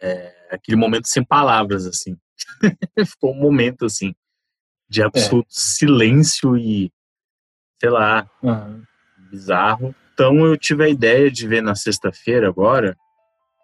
[0.00, 2.16] é, aquele momento sem palavras, assim.
[3.06, 4.14] Ficou um momento, assim,
[4.88, 6.92] de absoluto silêncio e,
[7.80, 8.82] sei lá, Aham.
[9.30, 9.94] bizarro.
[10.16, 12.96] Então eu tive a ideia de ver na sexta-feira agora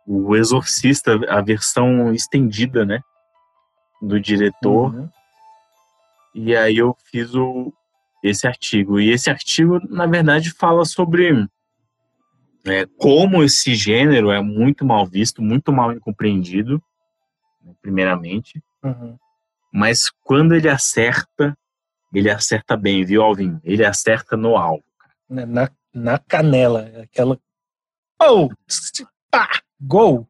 [0.07, 3.01] o Exorcista, a versão estendida, né?
[4.03, 4.95] Do diretor.
[4.95, 5.09] Uhum.
[6.35, 7.73] E aí eu fiz o,
[8.23, 9.01] esse artigo.
[9.01, 11.49] E esse artigo, na verdade, fala sobre
[12.67, 16.83] é, como esse gênero é muito mal visto, muito mal incompreendido,
[17.63, 18.63] né, primeiramente.
[18.85, 19.17] Uhum.
[19.73, 21.57] Mas quando ele acerta,
[22.13, 23.59] ele acerta bem, viu, Alvin?
[23.65, 24.85] Ele acerta no alvo.
[25.31, 26.91] na, na canela.
[27.03, 27.39] Aquela.
[28.21, 28.49] Oh!
[29.31, 29.49] Pá!
[29.81, 30.29] Gol!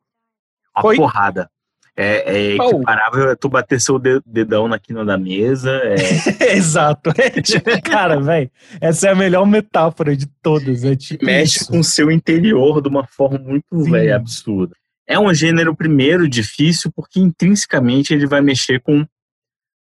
[0.74, 0.96] A Foi.
[0.96, 1.50] porrada.
[1.94, 5.70] É, é equiparável a tu bater seu de- dedão na quina da mesa.
[5.84, 7.10] é, Exato.
[7.18, 8.50] É tipo, cara, velho,
[8.80, 10.84] essa é a melhor metáfora de todas.
[10.84, 11.70] É tipo mexe isso.
[11.70, 13.90] com o seu interior de uma forma muito Sim.
[13.90, 14.74] véi, absurda.
[15.06, 19.04] É um gênero, primeiro, difícil, porque intrinsecamente ele vai mexer com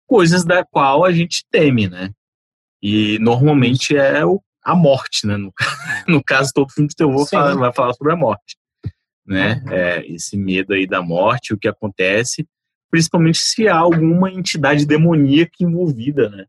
[0.05, 2.11] coisas da qual a gente teme, né?
[2.83, 5.37] E normalmente é o- a morte, né?
[5.37, 5.53] No,
[6.09, 8.57] no caso, todo filme de terror fala- vai falar sobre a morte,
[9.27, 9.63] né?
[9.71, 12.47] É, esse medo aí da morte, o que acontece,
[12.91, 16.47] principalmente se há alguma entidade demoníaca envolvida, né?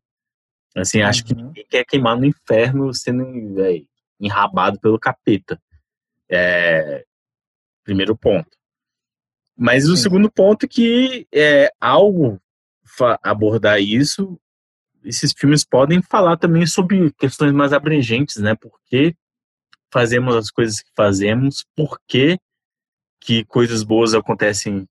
[0.76, 1.48] Assim, acho que Uhum.
[1.48, 3.88] ninguém quer queimar no inferno sendo véi,
[4.20, 5.62] enrabado pelo capeta.
[6.30, 7.06] É,
[7.84, 8.50] primeiro ponto.
[9.56, 10.04] Mas o Sim.
[10.04, 11.72] segundo ponto é que é,
[12.86, 14.40] fa- abordar isso,
[15.04, 18.56] esses filmes podem falar também sobre questões mais abrangentes, né?
[18.56, 19.16] Por que
[19.92, 22.40] fazemos as coisas que fazemos, por que,
[23.20, 24.88] que coisas boas acontecem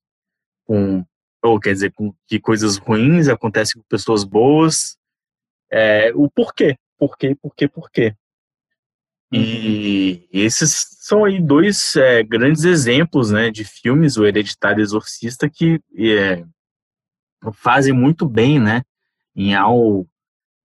[0.65, 1.05] com,
[1.41, 4.97] ou quer dizer, com, que coisas ruins acontecem com pessoas boas,
[5.69, 8.15] é, o porquê, porquê, porquê, porquê.
[9.35, 15.49] E esses são aí dois é, grandes exemplos né, de filmes, o Hereditário e Exorcista,
[15.49, 16.45] que é,
[17.55, 18.83] fazem muito bem né,
[19.35, 20.05] em ao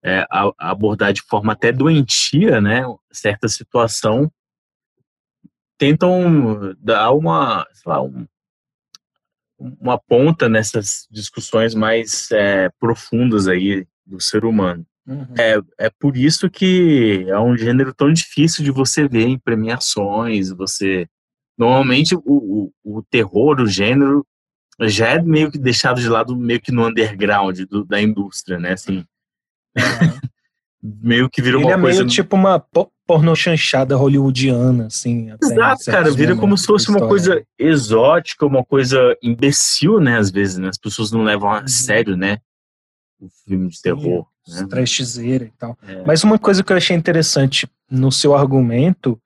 [0.02, 4.30] é, a- abordar de forma até doentia né, certa situação,
[5.76, 8.26] tentam dar uma, lá, um-
[9.58, 14.86] uma ponta nessas discussões mais é, profundas aí do ser humano.
[15.06, 15.26] Uhum.
[15.78, 20.50] É por isso que é um gênero tão difícil de você ver em premiações.
[20.50, 21.08] Você
[21.56, 24.24] normalmente o, o, o terror, o gênero
[24.82, 28.72] já é meio que deixado de lado, meio que no underground do- da indústria, né?
[28.72, 29.04] Assim,
[30.82, 31.98] meio que vira Ele uma é coisa.
[32.00, 35.30] meio tipo uma po- pornô chanchada hollywoodiana, assim.
[35.42, 40.18] Exato, cara, vira como se fosse uma coisa exótica, uma coisa imbecil, né?
[40.18, 40.68] Às vezes, né?
[40.68, 41.68] As pessoas não levam a Uhum.
[41.68, 42.38] sério, né?
[43.20, 44.26] O filme de terror.
[44.46, 44.66] Sim,
[45.34, 45.46] né?
[45.46, 45.76] e tal.
[45.86, 46.04] É.
[46.06, 49.20] Mas uma coisa que eu achei interessante no seu argumento,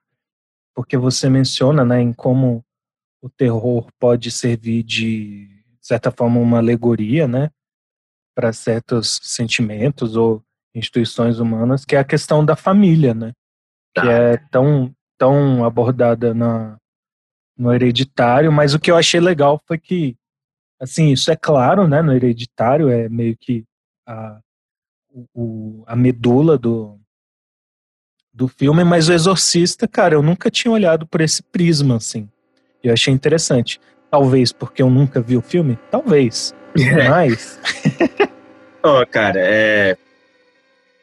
[0.75, 2.65] porque você menciona, né, em como
[3.23, 7.51] o terror pode servir de, de certa forma, uma alegoria, né,
[8.35, 10.43] para certos sentimentos ou
[10.75, 13.33] instituições humanas, que é a questão da família, né,
[13.95, 14.11] que Tá.
[14.11, 16.77] é tão, tão abordada na,
[17.57, 20.17] no hereditário, mas o que eu achei legal foi que,
[20.81, 23.65] assim, isso é claro, né, no hereditário, é meio que
[24.07, 24.41] a,
[25.35, 26.99] o, a medula do,
[28.33, 32.29] do filme, mas o Exorcista, cara, eu nunca tinha olhado por esse prisma, assim.
[32.83, 33.81] E eu achei interessante.
[34.11, 35.79] Talvez porque eu nunca vi o filme?
[35.91, 36.55] Talvez.
[37.09, 37.61] Mas.
[38.83, 39.97] Ó, cara, é.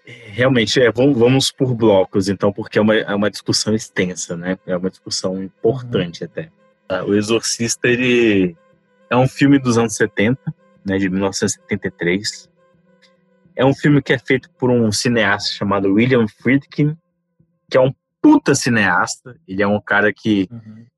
[0.06, 4.58] Realmente, é, vamos, vamos por blocos, então, porque é uma, é uma discussão extensa, né?
[4.66, 6.50] É uma discussão importante até.
[6.88, 7.04] Tá?
[7.04, 8.56] O Exorcista, ele
[9.10, 10.40] é um filme dos anos 70,
[10.84, 12.50] né, de 1973.
[13.56, 16.98] É um filme que é feito por um cineasta chamado William Friedkin,
[17.70, 19.36] que é um puta cineasta.
[19.48, 20.48] Ele é um cara que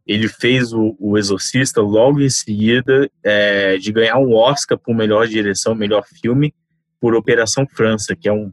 [0.06, 5.28] ele fez o, o Exorcista logo em seguida é, de ganhar um Oscar por melhor
[5.28, 6.54] direção, melhor filme,
[7.00, 8.52] por Operação França, que é um,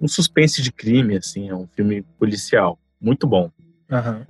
[0.00, 3.50] um suspense de crime, assim, é um filme policial, muito bom.
[3.90, 4.26] Aham.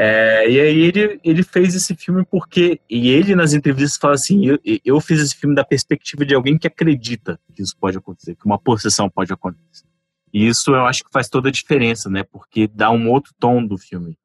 [0.00, 4.46] É, e aí ele, ele fez esse filme porque, e ele nas entrevistas fala assim,
[4.46, 8.36] eu, eu fiz esse filme da perspectiva de alguém que acredita que isso pode acontecer,
[8.36, 9.87] que uma possessão pode acontecer.
[10.32, 13.64] E isso eu acho que faz toda a diferença, né, porque dá um outro tom
[13.64, 14.16] do filme.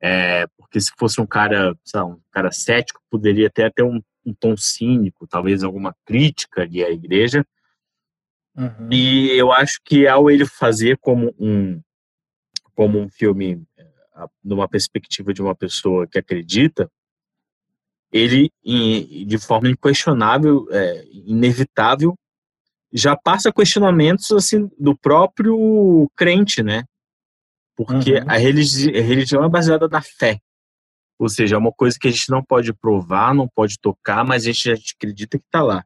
[0.00, 4.00] É, porque se fosse um cara, sei lá, um cara cético, poderia ter até um,
[4.24, 7.44] um tom cínico, talvez alguma crítica ali à igreja,
[8.56, 8.88] Uhum.
[8.90, 11.78] e eu acho que ao ele fazer como um
[12.74, 13.62] como um filme
[14.14, 16.90] a- numa perspectiva de uma pessoa que acredita,
[18.12, 18.50] ele
[19.26, 22.14] de forma inquestionável, é, inevitável,
[22.96, 26.84] já passa questionamentos assim do próprio crente, né?
[27.76, 28.24] Porque Uhum.
[28.30, 30.40] a, religi a religião é baseada na fé.
[31.18, 34.44] Ou seja, é uma coisa que a gente não pode provar, não pode tocar, mas
[34.44, 35.84] a gente já acredita que está lá.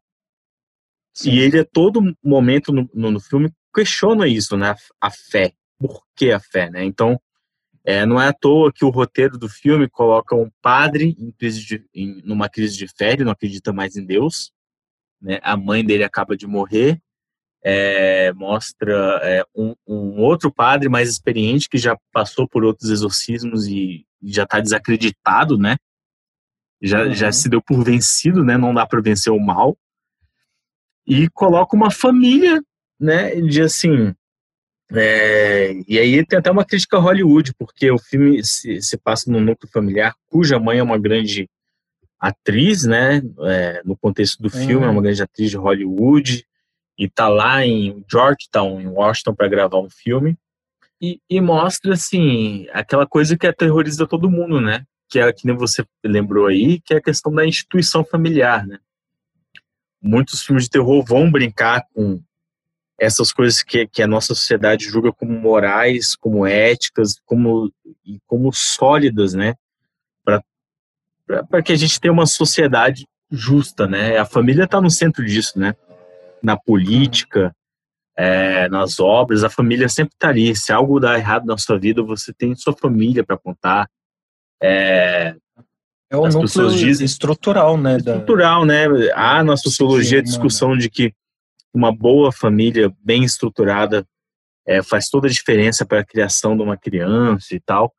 [1.13, 1.33] Sim.
[1.33, 4.71] E ele a todo momento no, no, no filme questiona isso, né?
[4.71, 4.77] A,
[5.09, 5.53] a fé.
[5.79, 6.85] Por que a fé, né?
[6.85, 7.21] Então,
[7.85, 11.65] é, não é à toa que o roteiro do filme coloca um padre em crise
[11.65, 14.53] de, em, numa crise de fé, ele não acredita mais em Deus.
[15.21, 15.39] Né?
[15.43, 17.01] A mãe dele acaba de morrer.
[17.63, 23.67] É, mostra é, um, um outro padre mais experiente que já passou por outros exorcismos
[23.67, 25.77] e, já está desacreditado, né?
[26.83, 27.15] Já, Uhum.
[27.15, 28.57] já se deu por vencido, né?
[28.57, 29.77] Não dá para vencer o mal
[31.07, 32.63] e coloca uma família,
[32.99, 34.15] né, de assim,
[34.93, 39.31] É, e aí tem até uma crítica a Hollywood, porque o filme se, se passa
[39.31, 41.49] num núcleo familiar cuja mãe é uma grande
[42.21, 43.23] atriz, né?
[43.41, 46.45] É, no contexto do filme, é uma grande atriz de Hollywood
[46.99, 50.37] e tá lá em Georgetown, em Washington, para gravar um filme.
[51.01, 54.85] E, e, mostra, assim, aquela coisa que aterroriza todo mundo, né?
[55.09, 58.79] Que é, que nem você lembrou aí, que é a questão da instituição familiar, né?
[60.03, 62.23] Muitos filmes de terror vão brincar com
[62.99, 67.73] essas coisas que, que a nossa sociedade julga como morais, como éticas, como,
[68.27, 69.55] como sólidas, né?
[71.49, 74.19] Para que a gente tenha uma sociedade justa, né?
[74.19, 75.75] A família está no centro disso, né?
[76.43, 77.55] Na política,
[78.17, 80.55] é, nas obras, a família sempre está ali.
[80.57, 83.89] Se algo dá errado na sua vida, você tem sua família para contar.
[84.63, 85.37] É,
[86.11, 87.97] é o núcleo dizem, estrutural, né?
[87.97, 88.87] Estrutural, né?
[89.15, 91.15] Há na sociologia a discussão de que
[91.73, 94.05] uma boa família bem estruturada
[94.67, 97.95] é, faz toda a diferença para a criação de uma criança e tal.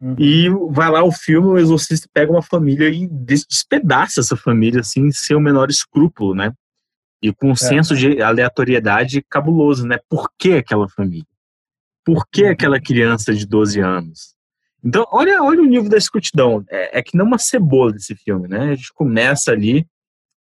[0.00, 0.16] Uhum.
[0.18, 5.10] E vai lá o filme, o exorcista pega uma família e despedaça essa família, assim,
[5.12, 6.52] sem o menor escrúpulo, né?
[7.22, 7.56] E com um é.
[7.56, 9.98] senso de aleatoriedade cabuloso, né?
[10.08, 11.26] Por que aquela família?
[12.04, 12.50] Por que uhum.
[12.50, 14.34] aquela criança de 12 anos?
[14.82, 16.64] Então, olha, olha o nível da escutidão.
[16.70, 18.70] É, é que não uma cebola desse filme, né?
[18.70, 19.86] A gente começa ali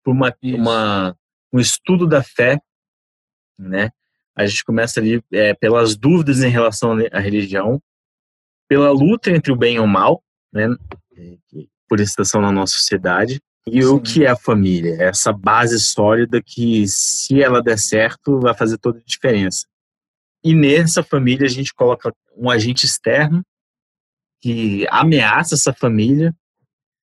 [0.04, 1.16] por uma, uma,
[1.52, 2.60] um estudo da fé,
[3.58, 3.90] né?
[4.36, 7.82] A gente começa ali é, pelas dúvidas em relação à religião,
[8.70, 10.68] pela luta entre o bem e o mal, né?
[11.88, 13.88] Por estação na nossa sociedade, e Sim.
[13.88, 14.94] o que é a família?
[15.00, 19.66] É essa base sólida que, se ela der certo, vai fazer toda a diferença.
[20.44, 23.44] E nessa família a gente coloca um agente externo
[24.40, 26.32] que ameaça essa família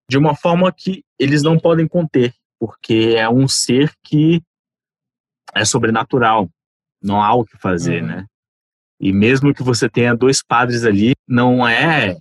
[0.09, 4.43] de uma forma que eles não podem conter, porque é um ser que
[5.55, 6.51] é sobrenatural,
[7.03, 8.09] não há o que fazer, uhum.
[8.09, 8.27] né?
[9.01, 12.19] E mesmo que você tenha dois padres ali, não é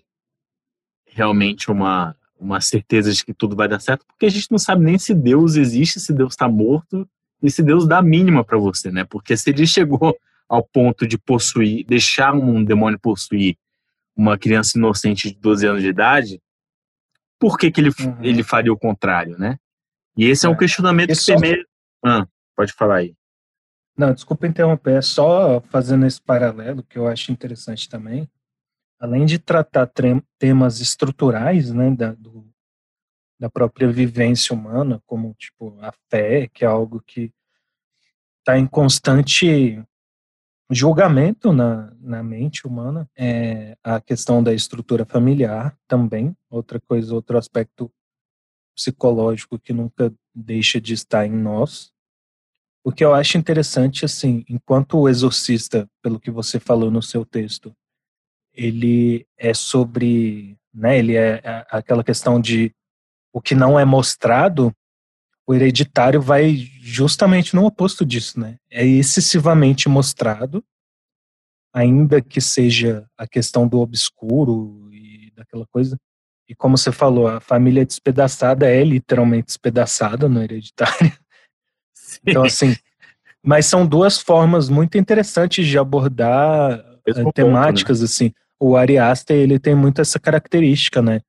[1.06, 4.84] realmente uma uma certeza de que tudo vai dar certo, porque a gente não sabe
[4.84, 7.08] nem se Deus existe, se Deus está morto
[7.44, 9.04] e se Deus dá a mínima para você, né?
[9.04, 10.18] Porque se ele chegou
[10.48, 13.58] ao ponto de possuir, deixar um demônio possuir
[14.16, 16.42] uma criança inocente de 12 anos de idade,
[17.38, 18.18] por que, que ele, uhum.
[18.22, 19.58] ele faria o contrário, né?
[20.18, 21.34] E esse é, é um questionamento que só...
[21.34, 21.66] primeiro...
[22.04, 22.26] Ah,
[22.56, 23.14] pode falar aí.
[24.00, 28.30] Não, desculpa interromper, é só fazendo esse paralelo que eu acho interessante também
[29.00, 29.90] além de tratar
[30.38, 32.46] temas estruturais, né, da, do,
[33.40, 37.32] da própria vivência humana, como tipo a fé, que é algo que
[38.40, 39.82] está em constante
[40.70, 47.38] julgamento na, na mente humana, é a questão da estrutura familiar também, outra coisa, outro
[47.38, 47.92] aspecto
[48.76, 51.92] psicológico que nunca deixa de estar em nós.
[52.84, 57.26] O que eu acho interessante, assim, enquanto o exorcista, pelo que você falou no seu
[57.26, 57.74] texto,
[58.54, 62.74] ele é sobre, né, ele é, é aquela questão de
[63.32, 64.74] o que não é mostrado,
[65.48, 68.58] o hereditário vai justamente no oposto disso, né?
[68.70, 70.64] É excessivamente mostrado,
[71.74, 75.98] ainda que seja a questão do obscuro e daquela coisa.
[76.48, 81.12] E como você falou, a família despedaçada é literalmente despedaçada no hereditário.
[82.10, 82.20] Sim.
[82.26, 82.76] Então, assim,
[83.44, 88.06] mas são duas formas muito interessantes de abordar uh, temáticas, ponto, né?
[88.06, 91.22] assim o Ari Aster, ele tem muito essa característica, né,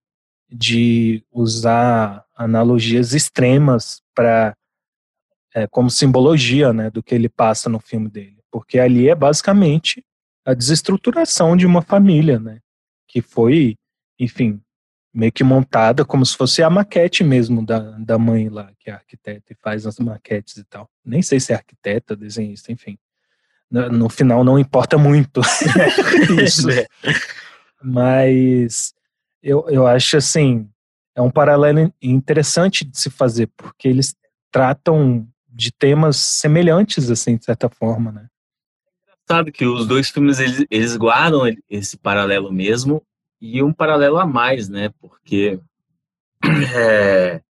[0.50, 4.54] de usar analogias extremas para
[5.54, 10.04] é, como simbologia, né, do que ele passa no filme dele, porque ali é basicamente
[10.44, 12.58] a desestruturação de uma família, né,
[13.06, 13.76] que foi,
[14.18, 14.60] enfim,
[15.12, 18.92] meio que montada como se fosse a maquete mesmo da, da mãe lá, que é
[18.92, 20.88] arquiteta e faz as maquetes e tal.
[21.04, 22.98] Nem sei se é arquiteta, desenhista, enfim
[23.70, 25.40] no final não importa muito
[26.44, 26.68] isso.
[26.70, 26.86] É.
[27.82, 28.92] Mas
[29.42, 30.68] eu, eu acho assim,
[31.14, 34.14] é um paralelo interessante de se fazer, porque eles
[34.50, 38.26] tratam de temas semelhantes, assim, de certa forma, né?
[39.28, 43.00] Sabe que os dois filmes, eles, eles guardam esse paralelo mesmo,
[43.40, 44.90] e um paralelo a mais, né?
[45.00, 45.60] Porque
[46.76, 47.40] é,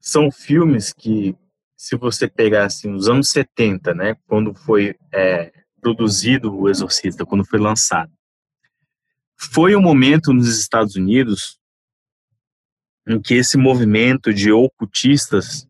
[0.00, 1.36] são filmes que
[1.76, 5.50] se você pegar assim, os anos 70, né, quando foi é,
[5.80, 8.12] produzido O Exorcista, quando foi lançado,
[9.34, 11.58] foi um momento nos Estados Unidos
[13.08, 15.66] em que esse movimento de ocultistas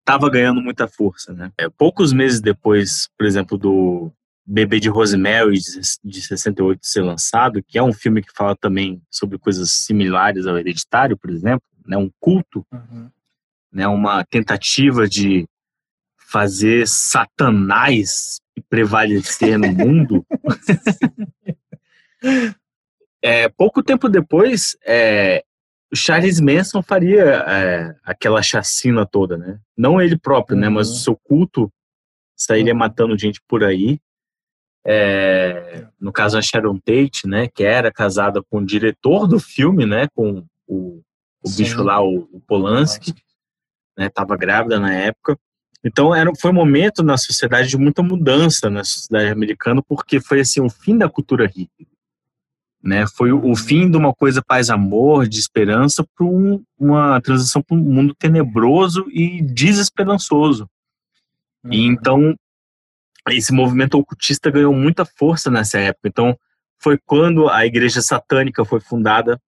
[0.00, 1.52] estava ganhando muita força, né?
[1.56, 4.12] É, poucos meses depois, por exemplo, do
[4.46, 5.58] Bebê de Rosemary,
[6.04, 10.58] de 68, ser lançado, que é um filme que fala também sobre coisas similares ao
[10.58, 11.96] Hereditário, por exemplo, né?
[11.96, 13.10] um culto uhum
[13.74, 15.46] né, uma tentativa de
[16.16, 18.40] fazer Satanás
[18.70, 20.24] prevalecer no mundo.
[23.26, 25.42] É, pouco tempo depois, é,
[25.90, 29.58] o Charles Manson faria é, aquela chacina toda, né?
[29.74, 30.68] Não ele próprio, né?
[30.68, 30.98] Mas o Uhum.
[30.98, 31.72] seu culto
[32.36, 33.98] sairia matando gente por aí.
[34.86, 37.48] É, no caso, a Sharon Tate, né?
[37.48, 40.08] Que era casada com o diretor do filme, né?
[40.14, 41.00] Com o,
[41.42, 43.14] o bicho lá, o, o Polanski
[43.96, 45.38] né, estava grávida na época.
[45.82, 50.40] Então era, foi um momento na sociedade de muita mudança na sociedade americana, porque foi
[50.40, 51.86] assim o fim da cultura hippie,
[52.82, 53.06] né?
[53.06, 57.62] Foi o, o fim de uma coisa paz amor, de esperança, para um, uma transição
[57.62, 60.68] para um mundo tenebroso e desesperançoso.
[61.70, 61.92] E Uhum.
[61.92, 62.34] então
[63.30, 66.08] esse movimento ocultista ganhou muita força nessa época.
[66.08, 66.38] Então
[66.78, 69.40] foi quando a Igreja Satânica foi fundada,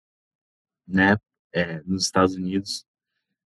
[0.86, 1.18] né,
[1.52, 2.84] é, nos Estados Unidos.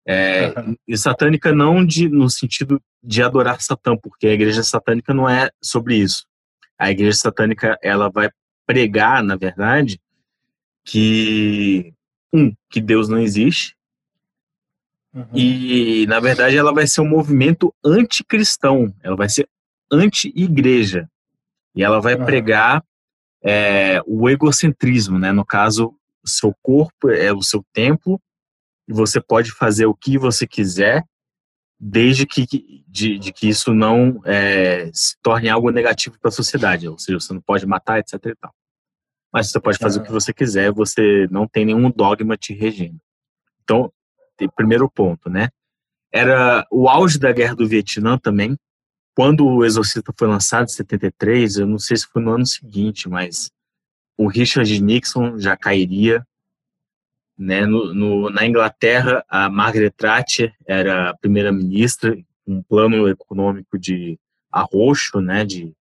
[0.08, 0.54] É,
[0.88, 5.50] e satânica não de, no sentido de adorar Satã, porque a igreja satânica não é
[5.60, 6.28] sobre isso.
[6.78, 8.30] A igreja satânica ela vai
[8.68, 10.00] pregar, na verdade,
[10.84, 11.92] que
[12.32, 13.76] um que Deus não existe
[15.16, 15.26] Uhum.
[15.34, 19.48] e na verdade ela vai ser um movimento anticristão, ela vai ser
[19.92, 21.10] anti-igreja
[21.76, 22.84] e ela vai pregar
[23.44, 25.32] é, o egocentrismo, né?
[25.32, 28.20] No caso, o seu corpo é o seu templo
[28.88, 31.04] e você pode fazer o que você quiser,
[31.80, 32.46] desde que
[32.88, 36.88] de, de que isso não é, se torne algo negativo para a sociedade.
[36.88, 38.14] Ou seja, você não pode matar, etc.
[38.26, 38.54] E tal.
[39.32, 43.00] Mas você pode fazer o que você quiser, você não tem nenhum dogma te regendo.
[43.64, 43.92] Então,
[44.56, 45.50] primeiro ponto, né?
[46.12, 48.58] Era o auge da guerra do Vietnã também.
[49.16, 53.08] Quando o Exorcista foi lançado, em 73, eu não sei se foi no ano seguinte,
[53.08, 53.50] mas
[54.18, 56.26] o Richard Nixon já cairia
[57.38, 57.66] né?
[57.66, 64.18] No, no- na Inglaterra, a Margaret Thatcher era a primeira-ministra, um plano econômico de
[64.52, 65.44] arroxo, né?
[65.44, 65.74] De,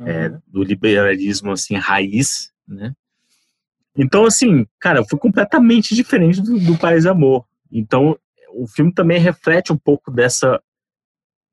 [0.00, 0.40] é, Uhum.
[0.48, 2.92] do liberalismo assim raiz, né?
[3.96, 7.46] Então assim, cara, foi completamente diferente do, do País Amor.
[7.70, 8.18] Então
[8.54, 10.60] o filme também reflete um pouco dessa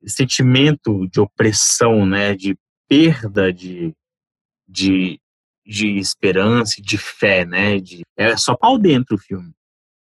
[0.06, 2.34] sentimento de opressão, né?
[2.34, 2.56] De
[2.88, 3.94] perda de
[4.70, 5.20] de,
[5.66, 7.80] de esperança, e de fé, né?
[7.80, 9.52] De, é só pau dentro o filme.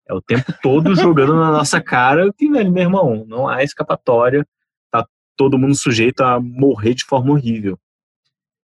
[0.07, 4.45] É o tempo todo jogando na nossa cara que, velho, meu irmão, não há escapatória.
[4.91, 7.79] Tá todo mundo sujeito a morrer de forma horrível.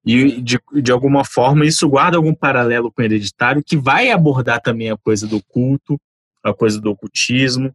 [0.06, 4.62] E, de, de alguma forma, isso guarda algum paralelo com o Hereditário, que vai abordar
[4.62, 6.00] também a coisa do culto,
[6.44, 7.74] a coisa do ocultismo,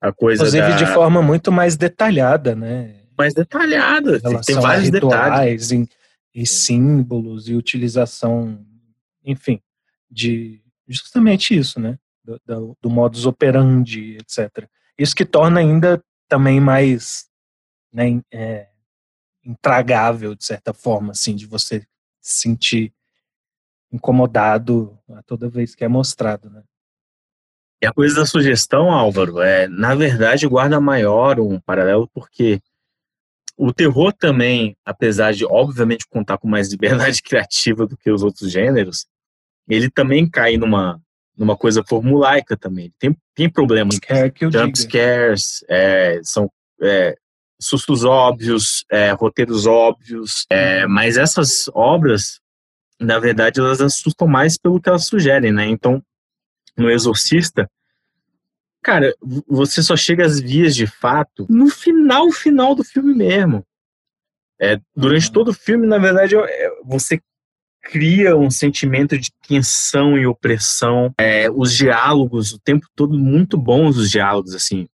[0.00, 0.76] a coisa Inclusive da...
[0.76, 3.00] de forma muito mais detalhada, né?
[3.20, 4.16] mais detalhada.
[4.16, 5.70] Em Tem, vários detalhes.
[5.70, 5.88] e,
[6.34, 8.64] e símbolos e utilização,
[9.24, 9.60] enfim,
[10.10, 11.98] de justamente isso, né?
[12.24, 14.66] Do, do, do modus operandi, etc.
[14.98, 17.26] Isso que torna ainda também mais
[17.92, 18.68] né, é,
[19.44, 21.80] intragável, de certa forma, assim, de você
[22.20, 22.94] se sentir
[23.92, 26.62] incomodado a toda vez que é mostrado, né?
[27.82, 32.60] E a coisa da sugestão, Álvaro, é, na verdade, guarda maior um paralelo, porque
[33.56, 38.50] o terror também, apesar de, obviamente, contar com mais liberdade criativa do que os outros
[38.50, 39.06] gêneros,
[39.68, 41.00] ele também cai numa,
[41.36, 42.92] numa coisa formulaica também.
[42.98, 43.98] Tem, tem problemas.
[43.98, 44.88] Quer que eu Jump diga.
[44.88, 46.50] scares, é, são
[46.82, 47.16] é,
[47.60, 52.40] sustos óbvios, é, roteiros óbvios, é, mas essas obras,
[52.98, 55.66] na verdade, elas assustam mais pelo que elas sugerem, né?
[55.66, 56.02] Então,
[56.76, 57.70] no Exorcista,
[58.82, 59.14] cara,
[59.46, 63.64] você só chega às vias de fato no final, final do filme mesmo.
[64.60, 65.32] É, durante Uhum.
[65.32, 67.20] todo o filme, na verdade, é, você
[67.82, 71.14] cria um sentimento de tensão e opressão.
[71.18, 74.86] É, os diálogos, o tempo todo, muito bons os diálogos, assim.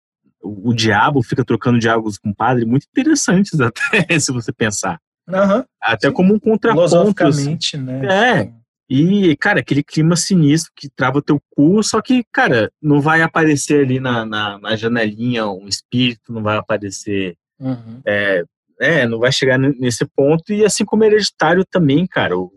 [0.41, 4.99] O, o diabo fica trocando diálogos com o padre, muito interessantes até, se você pensar.
[5.28, 6.13] Aham, Até Sim.
[6.13, 6.84] como um contraponto.
[6.86, 7.13] assim.
[7.15, 8.05] filosoficamente, né?
[8.41, 8.53] É.
[8.89, 13.83] E, cara, aquele clima sinistro que trava teu cu, só que, cara, não vai aparecer
[13.83, 17.36] ali na, na, na janelinha um espírito, não vai aparecer.
[17.59, 18.01] Uhum.
[18.05, 20.53] É, não vai chegar nesse ponto.
[20.53, 22.38] E assim como Hereditário também, cara.
[22.38, 22.51] O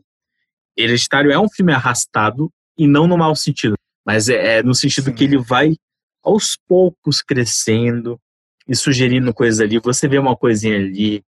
[0.76, 3.74] Hereditário é um filme arrastado, e não no mau sentido,
[4.06, 5.14] mas é, é no sentido Sim.
[5.14, 5.74] que ele vai
[6.22, 8.20] aos poucos crescendo
[8.68, 9.80] e sugerindo coisas ali.
[9.80, 11.22] Você vê uma coisinha ali,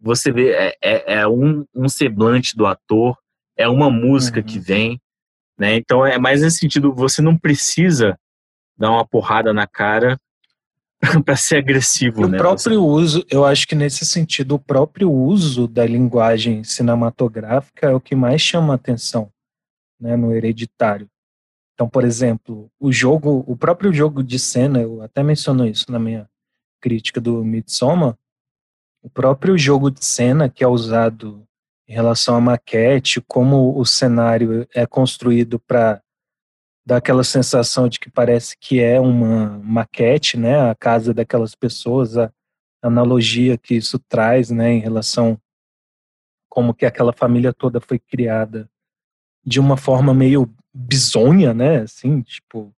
[0.00, 3.18] você vê é, é, é um, um semblante do ator,
[3.56, 4.46] é uma música Uhum.
[4.46, 5.00] que vem,
[5.58, 5.76] né?
[5.76, 8.18] Então é mais nesse sentido, você não precisa
[8.76, 10.18] dar uma porrada na cara
[11.24, 12.38] para ser agressivo, E o né?
[12.38, 18.00] próprio uso, eu acho que nesse sentido, o próprio uso da linguagem cinematográfica é o
[18.00, 19.30] que mais chama a atenção
[20.00, 21.08] né, no hereditário.
[21.74, 25.98] Então, por exemplo, o jogo, o próprio jogo de cena, eu até menciono isso na
[25.98, 26.28] minha
[26.80, 28.16] crítica do Midsommar,
[29.02, 31.44] o próprio jogo de cena que é usado
[31.86, 36.02] em relação à maquete, como o cenário é construído para
[36.86, 40.70] dar aquela sensação de que parece que é uma maquete, né?
[40.70, 42.30] A casa daquelas pessoas, a
[42.82, 45.40] analogia que isso traz, né, em relação
[46.48, 48.70] como que aquela família toda foi criada
[49.44, 51.78] de uma forma meio bizonha, né?
[51.78, 52.72] Assim, tipo,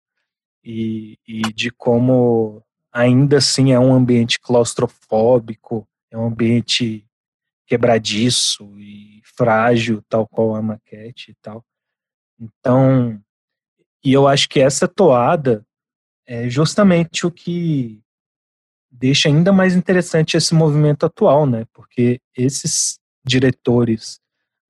[0.62, 7.03] e, e de como ainda assim é um ambiente claustrofóbico, é um ambiente
[7.66, 11.64] quebradiço e frágil, tal qual a maquete e tal.
[12.38, 13.20] Então,
[14.04, 15.66] e eu acho que essa toada
[16.26, 18.02] é justamente o que
[18.90, 21.66] deixa ainda mais interessante esse movimento atual, né?
[21.72, 24.20] Porque esses diretores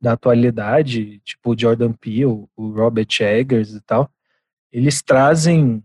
[0.00, 4.10] da atualidade, tipo o Jordan Peele, o Robert Eggers e tal,
[4.72, 5.82] eles trazem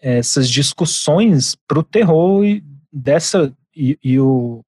[0.00, 4.64] essas discussões para o terror e dessa e, e o,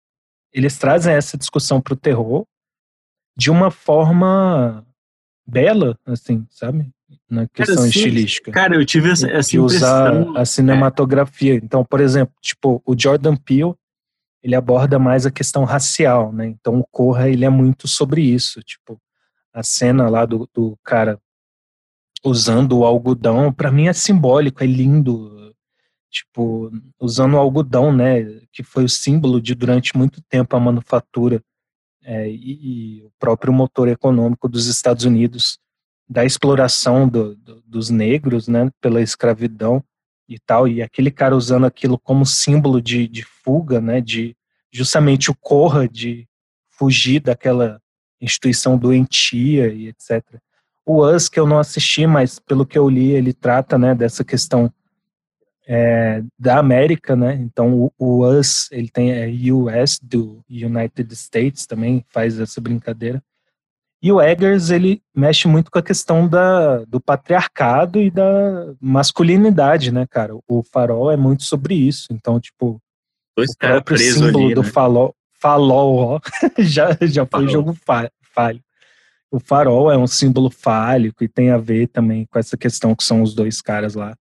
[0.54, 2.46] eles trazem essa discussão para o terror
[3.36, 4.86] de uma forma
[5.44, 6.88] bela, assim, sabe?
[7.28, 8.52] Na questão sim, estilística.
[8.52, 11.56] Cara, eu tive essa, essa de usar a cinematografia.
[11.56, 13.74] Então, por exemplo, tipo, o Jordan Peele,
[14.42, 16.46] ele aborda mais a questão racial, né?
[16.46, 19.00] Então, o Corra, ele é muito sobre isso, tipo,
[19.52, 21.18] a cena lá do, do cara
[22.24, 25.43] usando o algodão, para mim é simbólico, é lindo,
[26.14, 31.42] tipo, usando o algodão, né, que foi o símbolo de durante muito tempo a manufatura
[32.04, 35.58] é, e, e, o próprio motor econômico dos Estados Unidos
[36.08, 39.82] da exploração do, do, dos negros, né, pela escravidão
[40.28, 44.36] e tal, e aquele cara usando aquilo como símbolo de, de fuga, né, de
[44.72, 46.28] justamente o corra de
[46.70, 47.80] fugir daquela
[48.20, 50.22] instituição doentia e etc.
[50.86, 54.22] O Us, que eu não assisti, mas pelo que eu li, ele trata, né, dessa
[54.22, 54.72] questão
[55.66, 61.66] é, da América, né, então o, o Us, ele tem é, US, do United States
[61.66, 63.22] também, faz essa brincadeira,
[64.02, 69.90] e o Eggers, ele mexe muito com a questão da, do patriarcado e da masculinidade,
[69.90, 70.34] né, cara?
[70.46, 72.08] O farol é muito sobre isso.
[72.10, 72.78] Então, tipo,
[73.34, 74.68] Dois o próprio símbolo ali, do né?
[74.68, 76.20] falol ó,
[76.60, 77.48] já, já foi Falol.
[77.48, 78.60] jogo fa- falho.
[79.30, 83.04] O farol é um símbolo fálico e tem a ver também com essa questão que
[83.04, 84.14] são os dois caras lá,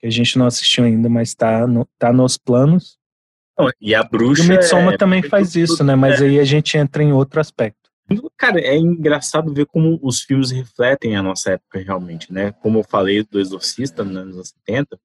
[0.00, 2.98] que a gente não assistiu ainda, mas tá, no, tá nos planos.
[3.80, 4.42] E a E bruxa.
[4.42, 5.94] o Midsommar é- também faz isso, né?
[5.94, 7.78] Mas aí a gente entra em outro aspecto.
[8.36, 12.50] Cara, é engraçado ver como os filmes refletem a nossa época realmente, né?
[12.52, 14.98] Como eu falei do Exorcista nos anos 70.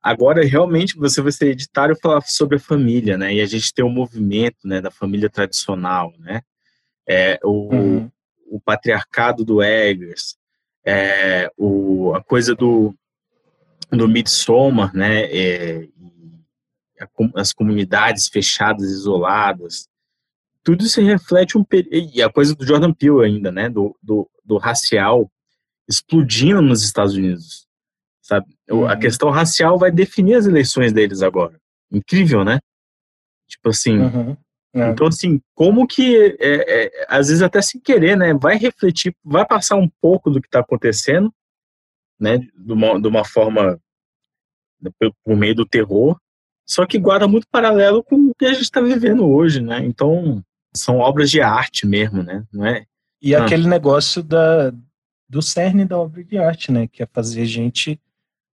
[0.00, 3.34] Agora, realmente, você vai ser editário e falar sobre a família, né?
[3.34, 6.42] E a gente tem o movimento né, da família tradicional, né?
[7.08, 8.10] É, o, Uhum.
[8.46, 10.36] o patriarcado do Eggers,
[10.86, 12.94] é, o, a coisa do,
[13.90, 15.24] do Midsommar, né?
[15.24, 15.88] É,
[17.36, 19.88] as comunidades fechadas, isoladas.
[20.64, 23.68] Tudo isso reflete um e a coisa do Jordan Peele ainda, né?
[23.70, 25.30] Do, do, do racial
[25.88, 27.66] explodindo nos Estados Unidos,
[28.20, 28.46] sabe?
[28.70, 28.98] O- A Uhum.
[29.00, 31.58] questão racial vai definir as eleições deles agora.
[31.90, 32.58] Incrível, né?
[33.48, 34.36] Tipo assim, Uhum.
[34.74, 34.90] É.
[34.90, 39.46] então, assim, como que, é, é, às vezes até sem querer, né, vai refletir, vai
[39.46, 41.32] passar um pouco do que está acontecendo,
[42.18, 43.80] né, de uma, de uma forma,
[44.80, 46.18] né, por- por meio do terror,
[46.66, 50.42] só que guarda muito paralelo com o que a gente está vivendo hoje, né, então
[50.74, 52.84] são obras de arte mesmo, né, não é?
[53.20, 53.44] E Ah.
[53.44, 54.70] aquele negócio da,
[55.28, 56.86] do cerne da obra de arte, né?
[56.86, 58.00] Que é fazer a gente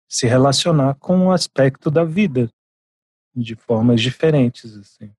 [0.09, 2.49] se relacionar com o aspecto da vida
[3.37, 5.13] de formas diferentes, assim.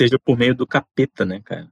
[0.00, 1.68] Seja por meio do capeta, né, cara?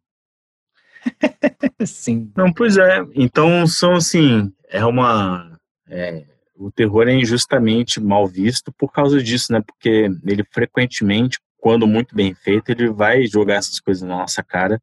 [1.87, 2.31] Sim.
[2.37, 2.99] Não, pois é.
[3.15, 5.56] Então são assim, é uma
[5.89, 6.25] é,
[6.57, 9.61] o terror é injustamente mal visto por causa disso, né?
[9.61, 14.81] Porque ele frequentemente, quando muito bem feito, ele vai jogar essas coisas na nossa cara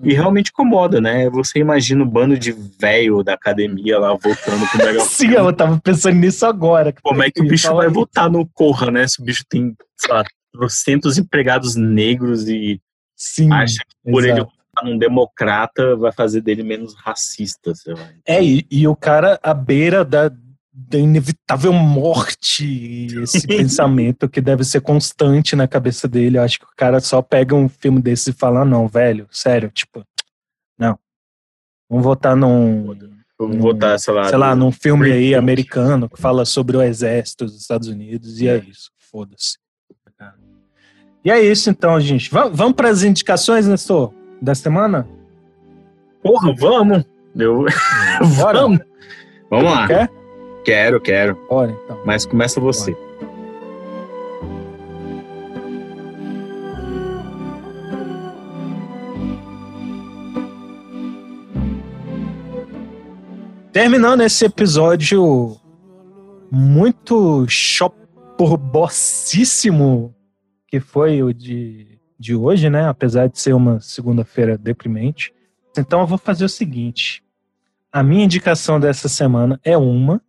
[0.00, 1.28] e realmente incomoda, né?
[1.30, 5.10] Você imagina o bando de velho da academia lá voltando com o megafone.
[5.10, 6.94] Sim, eu tava pensando nisso agora.
[7.02, 9.06] Como é que o bicho vai votar no Corra, né?
[9.06, 12.80] Se o bicho tem, sei lá, trocentos empregados negros e
[13.14, 14.46] Sim, acha que por ele exato.
[14.46, 18.08] votar num democrata vai fazer dele menos racista, sei lá.
[18.26, 20.30] É, e, e o cara à beira da,
[20.72, 26.38] da inevitável morte, esse pensamento que deve ser constante na cabeça dele.
[26.38, 29.26] Eu acho que o cara só pega um filme desse e fala, "Ah, não, velho,
[29.30, 30.02] sério, tipo,
[30.78, 30.98] não.
[31.90, 32.96] Vamos votar num,
[33.38, 34.24] Vamos votar, sei lá.
[34.28, 38.48] sei lá, num filme aí americano que fala sobre o exército dos Estados Unidos, e
[38.48, 39.58] é, isso, foda-se.
[41.24, 42.30] E é isso então, gente.
[42.30, 44.12] Va- Vamos para as indicações, Nestor,
[44.42, 45.06] da semana?
[46.22, 47.04] Porra, vamos!
[47.36, 47.60] Eu...
[47.60, 47.66] Hum,
[48.36, 48.60] Bora.
[48.60, 48.80] vamos!
[49.48, 49.86] Vamos lá.
[49.86, 50.10] Quer?
[50.64, 51.38] Quero, quero.
[51.48, 51.98] Bora, então.
[52.04, 52.92] Mas começa você.
[52.92, 53.12] Bora.
[63.72, 65.56] Terminando esse episódio
[66.50, 70.14] muito choporbocíssimo,
[70.68, 72.88] que foi o de de hoje, né?
[72.88, 75.34] Apesar de ser uma segunda-feira deprimente.
[75.76, 77.22] Então eu vou fazer o seguinte.
[77.90, 80.22] A minha indicação dessa semana é uma,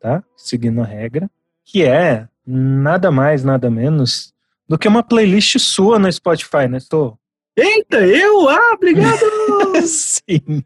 [0.00, 0.24] tá?
[0.34, 1.30] Seguindo a regra,
[1.62, 4.32] que é nada mais, nada menos
[4.66, 6.78] do que uma playlist sua no Spotify, né?
[6.78, 7.18] Estou
[7.56, 8.48] Eita, eu?
[8.48, 9.20] Ah, obrigado!
[9.86, 10.64] Sim.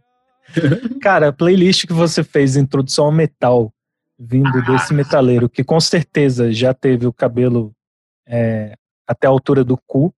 [1.02, 3.70] Cara, a playlist que você fez, Introdução ao Metal,
[4.18, 7.74] vindo desse metaleiro, que com certeza já teve o cabelo
[8.26, 8.74] é,
[9.06, 10.14] até a altura do cu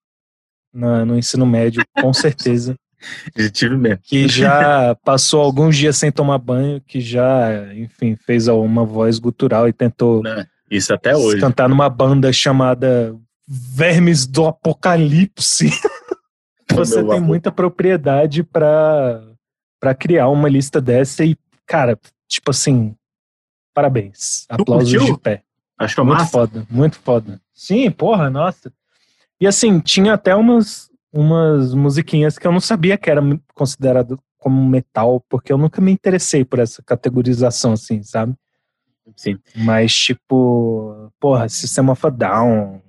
[0.72, 2.74] na- no ensino médio, com certeza.
[3.36, 3.98] Já tive mesmo.
[4.02, 9.66] Que já passou alguns dias sem tomar banho, que já, enfim, fez uma voz gutural
[9.66, 10.22] e tentou
[10.70, 11.40] Isso até hoje.
[11.40, 13.16] cantar numa banda chamada
[13.48, 15.70] Vermes do Apocalipse.
[16.72, 19.22] Você tem muita propriedade pra
[19.80, 21.34] para criar uma lista dessa e,
[21.66, 21.98] cara,
[22.28, 22.94] tipo assim,
[23.72, 24.44] parabéns.
[24.46, 25.42] Aplausos de pé.
[25.78, 26.30] Acho que é Muito massa.
[26.30, 27.40] foda, muito foda.
[27.54, 28.70] Sim, porra, nossa.
[29.40, 33.22] E assim, tinha até umas, umas musiquinhas que eu não sabia que era
[33.54, 38.34] considerado como metal, porque eu nunca me interessei por essa categorização, assim, sabe?
[39.16, 39.38] Sim.
[39.56, 42.82] Mas, tipo, porra, System of a Down,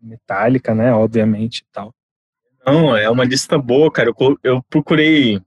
[0.00, 0.92] Metallica, né?
[0.92, 1.94] Obviamente e tal.
[2.64, 4.10] Não, é uma lista boa, cara.
[4.10, 5.40] Eu, eu procurei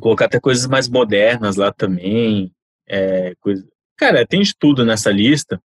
[0.00, 2.52] colocar até coisas mais modernas lá também.
[2.86, 3.66] É, coisa...
[3.96, 5.62] Cara, tem de tudo nessa lista.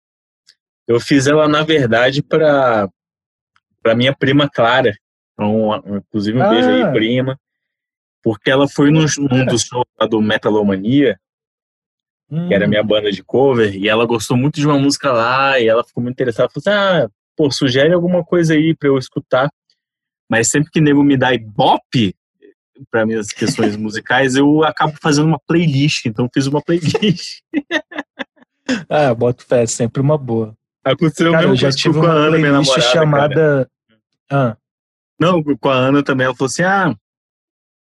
[0.87, 2.89] Eu fiz ela, na verdade, para
[3.87, 4.97] para minha prima Clara.
[5.35, 6.89] Então, a- inclusive, um beijo Ah.
[6.89, 7.39] aí, prima.
[8.21, 11.17] Porque ela foi num, num dos shows do Metalomania,
[12.29, 15.61] que era a minha banda de cover, e ela gostou muito de uma música lá,
[15.61, 16.49] e ela ficou muito interessada.
[16.49, 19.49] Falou assim, ah, pô, sugere alguma coisa aí pra eu escutar.
[20.29, 22.13] Mas sempre que nego me dá ibope
[22.91, 26.07] para minhas questões musicais, eu acabo fazendo uma playlist.
[26.07, 27.39] Então, fiz uma playlist.
[28.89, 30.57] Ah, boto fé, sempre uma boa.
[30.85, 33.71] Aconteceu Cara, mesmo eu já tive a uma Ana, minha playlist namorada, cara.
[34.31, 34.57] Ah,
[35.21, 36.25] Não, com a Ana também.
[36.27, 36.95] Ela falou assim, ah,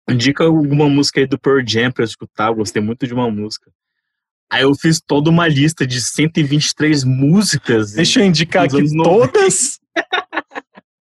[0.09, 2.47] indica alguma música aí do Pearl Jam pra eu escutar.
[2.49, 3.71] Eu gostei muito de uma música.
[4.51, 7.93] Aí eu fiz toda uma lista de 123 músicas.
[7.93, 9.31] deixa eu indicar aqui anos 90.
[9.31, 9.79] todas.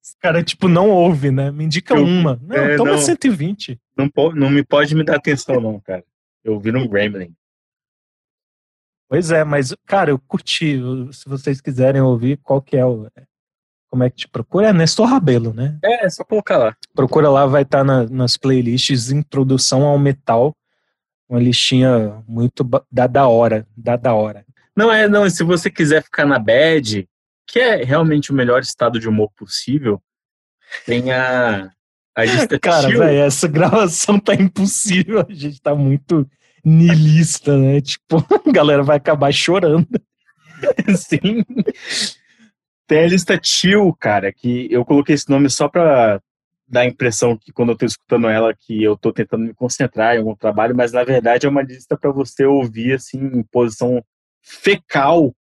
[0.05, 1.51] Os cara, tipo, não ouve, né?
[1.51, 2.39] Me indica Eu- uma.
[2.43, 2.99] Não, é, toma não.
[2.99, 3.81] 120.
[3.97, 6.05] Não, po- não me pode me dar atenção, não, cara.
[6.45, 7.35] Eu vi no Gremlin.
[9.09, 10.79] Pois é, mas, cara, eu curti.
[11.13, 13.09] Se vocês quiserem ouvir, qual que é o.
[13.91, 14.69] Como é que te procura?
[14.69, 15.77] É Nestor Rabelo, né?
[15.83, 16.77] É, é só colocar lá.
[16.95, 20.57] Procura lá, vai estar nas playlists Introdução ao Metal.
[21.29, 23.67] Uma listinha muito da da hora.
[23.77, 24.45] Da da hora.
[24.77, 27.09] Não, é, não, se você quiser ficar na bad,
[27.47, 30.01] que é realmente o melhor estado de humor possível,
[30.87, 31.71] tem a,
[32.15, 35.27] a lista Cara, velho, essa gravação tá impossível.
[35.29, 36.29] A gente tá muito
[36.65, 37.81] niilista, né?
[37.81, 39.89] Tipo, a galera vai acabar chorando.
[40.97, 41.45] Sim.
[42.91, 46.21] Tem a lista chill, cara, que eu coloquei esse nome só pra
[46.67, 50.17] dar a impressão que quando eu tô escutando ela que eu tô tentando me concentrar
[50.17, 54.05] em algum trabalho, mas na verdade é uma lista pra você ouvir assim em posição
[54.43, 55.33] fecal.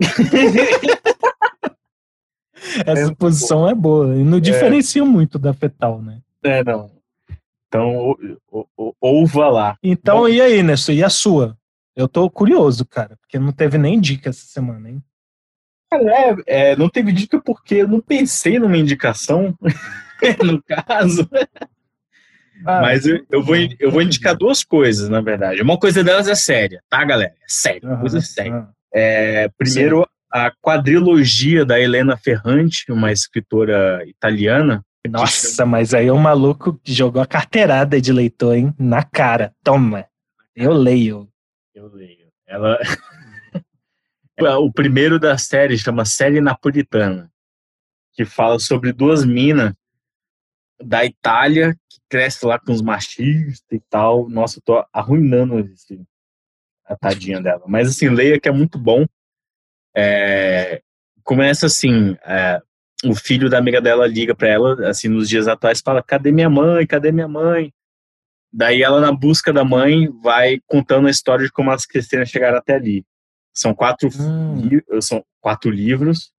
[2.84, 4.16] Essa É, posição é boa.
[4.16, 6.22] E não diferencia muito da fetal, né?
[6.42, 6.90] É, não.
[7.68, 8.18] Então, ou-
[8.50, 9.76] ou- ou- ouva lá.
[9.80, 10.28] Então, Bom.
[10.28, 10.96] e aí, Nestor?
[10.96, 11.56] E a sua?
[11.94, 15.00] Eu tô curioso, cara, porque não teve nem dica essa semana, hein?
[15.98, 19.56] Cara, é, é, não teve dica porque eu não pensei numa indicação,
[20.42, 21.28] no caso.
[22.64, 25.62] Ah, Mas eu, eu vou, eu vou indicar duas coisas, na verdade.
[25.62, 27.32] Uma coisa delas é séria, tá, galera?
[27.32, 28.68] É sério, aham, coisa séria.
[28.92, 34.84] É, primeiro, a quadrilogia da Helena Ferrante, uma escritora italiana.
[35.08, 38.74] Nossa, mas aí um maluco jogou a carteirada de leitor, hein?
[38.78, 39.52] Na cara.
[39.62, 40.06] Toma.
[40.56, 41.28] Eu leio.
[41.74, 42.28] Eu leio.
[42.46, 42.78] Ela.
[44.40, 47.30] O primeiro da série chama Série Napolitana,
[48.12, 49.72] que fala sobre duas minas
[50.82, 54.28] da Itália que crescem lá com os machistas e tal.
[54.28, 56.00] Nossa, eu tô arruinando esse,
[56.84, 57.62] a tadinha dela.
[57.66, 59.06] Mas assim, leia que é muito bom.
[59.96, 60.82] É,
[61.22, 62.60] começa assim, é,
[63.04, 66.50] o filho da amiga dela liga pra ela, assim, nos dias atuais, fala, cadê minha
[66.50, 67.72] mãe, cadê minha mãe?
[68.52, 72.58] Daí ela, na busca da mãe, vai contando a história de como cresceram e chegaram
[72.58, 73.04] até ali.
[73.54, 74.56] São quatro, Hum.
[74.68, 76.32] li- são quatro livros,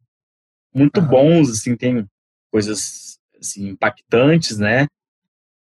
[0.73, 1.07] muito Aham.
[1.09, 2.05] bons, assim, tem
[2.51, 4.87] coisas assim, impactantes, né?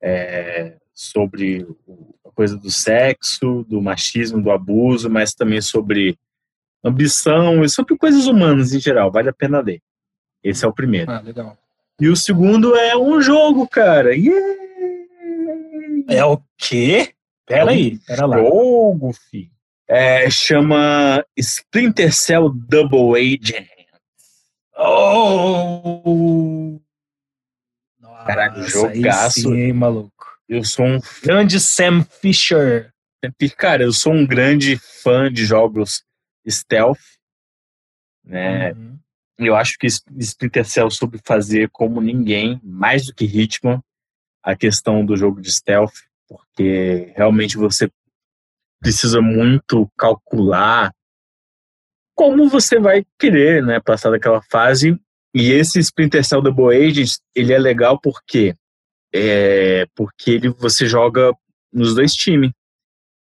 [0.03, 1.67] É, sobre
[2.27, 6.17] a coisa do sexo, do machismo, do abuso, mas também sobre
[6.85, 9.11] ambição e sobre coisas humanas em geral.
[9.11, 9.81] Vale a pena ler.
[10.43, 11.11] Esse é o primeiro.
[11.11, 11.57] Ah, legal.
[12.01, 14.15] E o segundo é um jogo, cara.
[14.15, 14.59] Yeah!
[16.09, 17.13] É o quê?
[17.45, 18.39] Pera aí, pera lá.
[18.39, 19.51] Jogo, fi.
[19.89, 23.69] É, chama Splinter Cell Double Agent.
[24.77, 26.79] Oh!
[28.27, 29.49] Caralho, Nossa, jogaço.
[29.49, 30.13] Aí sim, hein, maluco.
[30.47, 32.93] Eu sou um Grande Sam Fisher.
[33.57, 36.05] cara, eu sou um grande fã de jogos
[36.47, 37.01] stealth,
[38.23, 38.73] né?
[38.73, 38.99] Uhum.
[39.39, 43.83] Eu acho que Splinter Cell soube fazer como ninguém, mais do que Hitman,
[44.43, 45.95] a questão do jogo de stealth,
[46.29, 47.89] porque realmente você
[48.81, 50.93] precisa muito calcular
[52.15, 54.99] como você vai querer, né, passar daquela fase.
[55.35, 58.55] E esse Splinter Cell Double Agents, ele é legal porque
[59.15, 61.33] é porque ele você joga
[61.73, 62.51] nos dois times.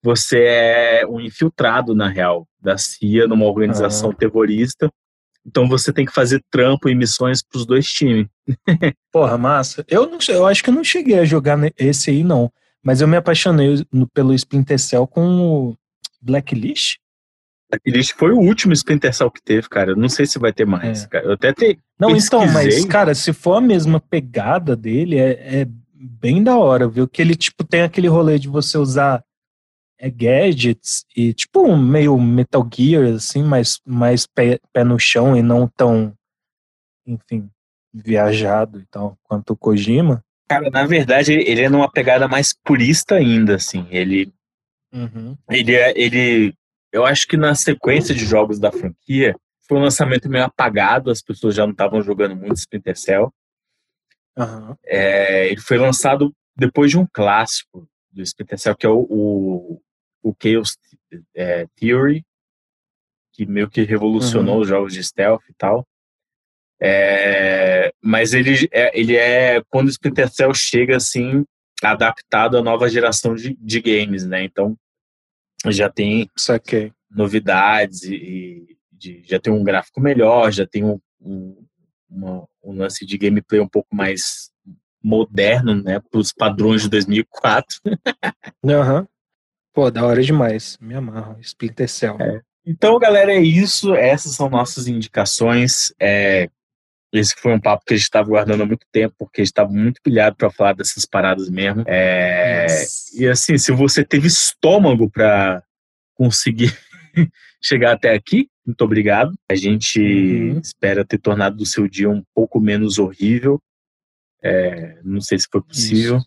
[0.04, 4.90] Você é um infiltrado na real da CIA numa organização terrorista.
[5.46, 8.28] Então você tem que fazer trampo e missões para os dois times.
[9.12, 9.84] Porra, massa.
[9.88, 12.52] Eu, não, sei- eu acho que eu não cheguei a jogar esse aí, não.
[12.86, 15.78] Mas eu me apaixonei no- pelo Splinter Cell com o
[16.22, 16.98] Blacklist.
[17.72, 19.92] Aquele foi o último Splinter Cell que teve, cara.
[19.92, 21.08] Eu não sei se vai ter mais, É.
[21.08, 21.26] cara.
[21.26, 22.88] Eu até te, Não, então, mas, Pesquisei.
[22.90, 27.08] cara, se for a mesma pegada dele, é, é bem da hora, viu?
[27.08, 29.24] Que ele, tipo, tem aquele rolê de você usar
[29.98, 35.36] é, gadgets e, tipo, um meio Metal Gear, assim, mais, mais pé, pé no chão
[35.36, 36.14] e não tão,
[37.08, 37.50] enfim,
[37.94, 40.22] viajado e tal, quanto o Kojima.
[40.48, 43.88] Cara, na verdade, ele é numa pegada mais purista ainda, assim.
[43.90, 44.32] Ele,
[45.50, 46.54] ele, é, ele,
[46.92, 49.36] eu acho que na sequência de jogos da franquia
[49.68, 53.34] foi um lançamento meio apagado, as pessoas já não estavam jogando muito Splinter Cell.
[54.38, 54.78] Aham.
[54.86, 59.82] É, ele foi lançado depois de um clássico do Splinter Cell, que é o, o,
[60.24, 60.78] o Chaos
[61.34, 62.24] é, Theory,
[63.34, 65.86] que meio que revolucionou os jogos de stealth e tal.
[66.86, 71.44] É, mas ele é, ele é quando o Splinter Cell chega assim
[71.84, 74.44] adaptado à nova geração de, de games, né?
[74.44, 74.78] Então
[75.68, 76.92] já tem Saquei.
[77.10, 81.66] novidades e, de- já tem um gráfico melhor, já tem um, um,
[82.10, 84.52] uma- um lance de gameplay um pouco mais
[85.04, 86.00] moderno, né?
[86.00, 87.80] Para os padrões de 2004.
[88.66, 89.08] Aham.
[89.74, 90.78] Pô, da hora demais.
[90.80, 91.38] Me amarro.
[91.42, 92.18] Splinter Cell.
[92.66, 93.94] Então, galera, é isso.
[93.94, 95.94] Essas são nossas indicações.
[96.00, 96.50] É,
[97.20, 99.52] esse foi um papo que a gente estava guardando há muito tempo, porque a gente
[99.52, 101.84] estava muito pilhado para falar dessas paradas mesmo.
[101.88, 102.68] É,
[103.14, 105.64] e assim, se você teve estômago para
[106.14, 106.76] conseguir
[107.62, 109.34] chegar até aqui, muito obrigado.
[109.50, 110.60] A gente Uhum.
[110.60, 113.62] espera ter tornado o seu dia um pouco menos horrível.
[114.44, 116.20] É, não sei se foi possível.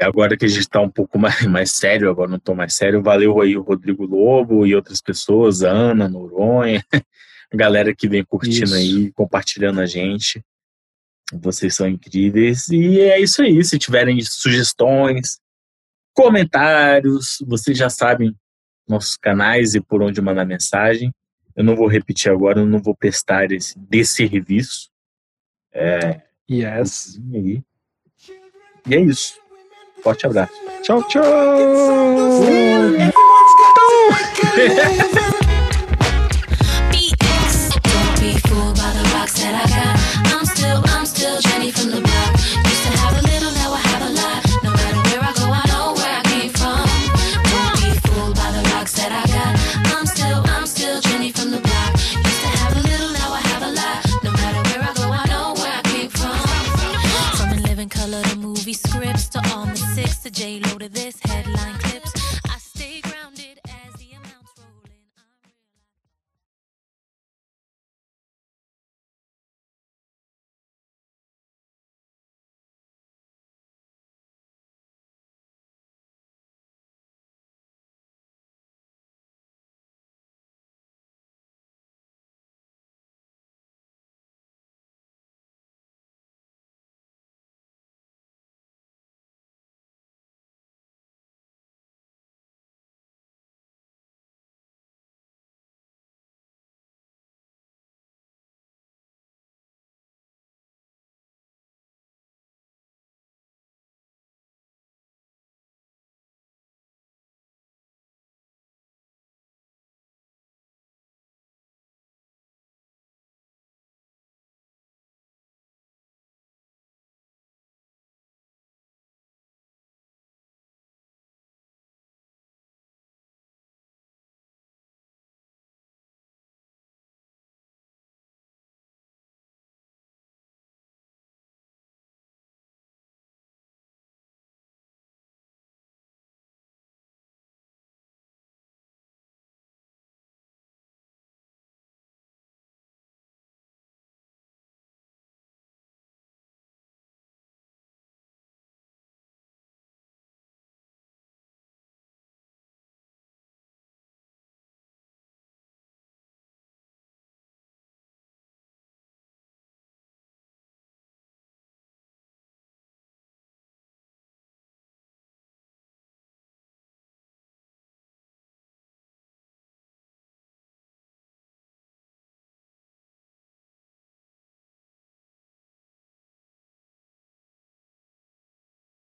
[0.00, 3.02] Agora que a gente está um pouco mais, mais sério, agora não estou mais sério,
[3.02, 6.84] valeu aí o Rodrigo Lobo e outras pessoas, Ana, Noronha,
[7.52, 8.74] a galera que vem curtindo Isso.
[8.74, 10.42] aí, compartilhando a gente.
[11.32, 12.68] Vocês são incríveis.
[12.68, 13.62] E é isso aí.
[13.64, 15.38] Se tiverem sugestões,
[16.14, 18.34] comentários, vocês já sabem
[18.88, 21.12] nossos canais e por onde mandar mensagem.
[21.54, 24.90] Eu não vou repetir agora, eu não vou prestar esse desserviço.
[26.50, 27.20] Yes.
[27.30, 27.62] E aí.
[28.88, 29.38] E é isso.
[30.02, 30.54] Forte abraço.
[30.82, 31.22] Tchau, tchau.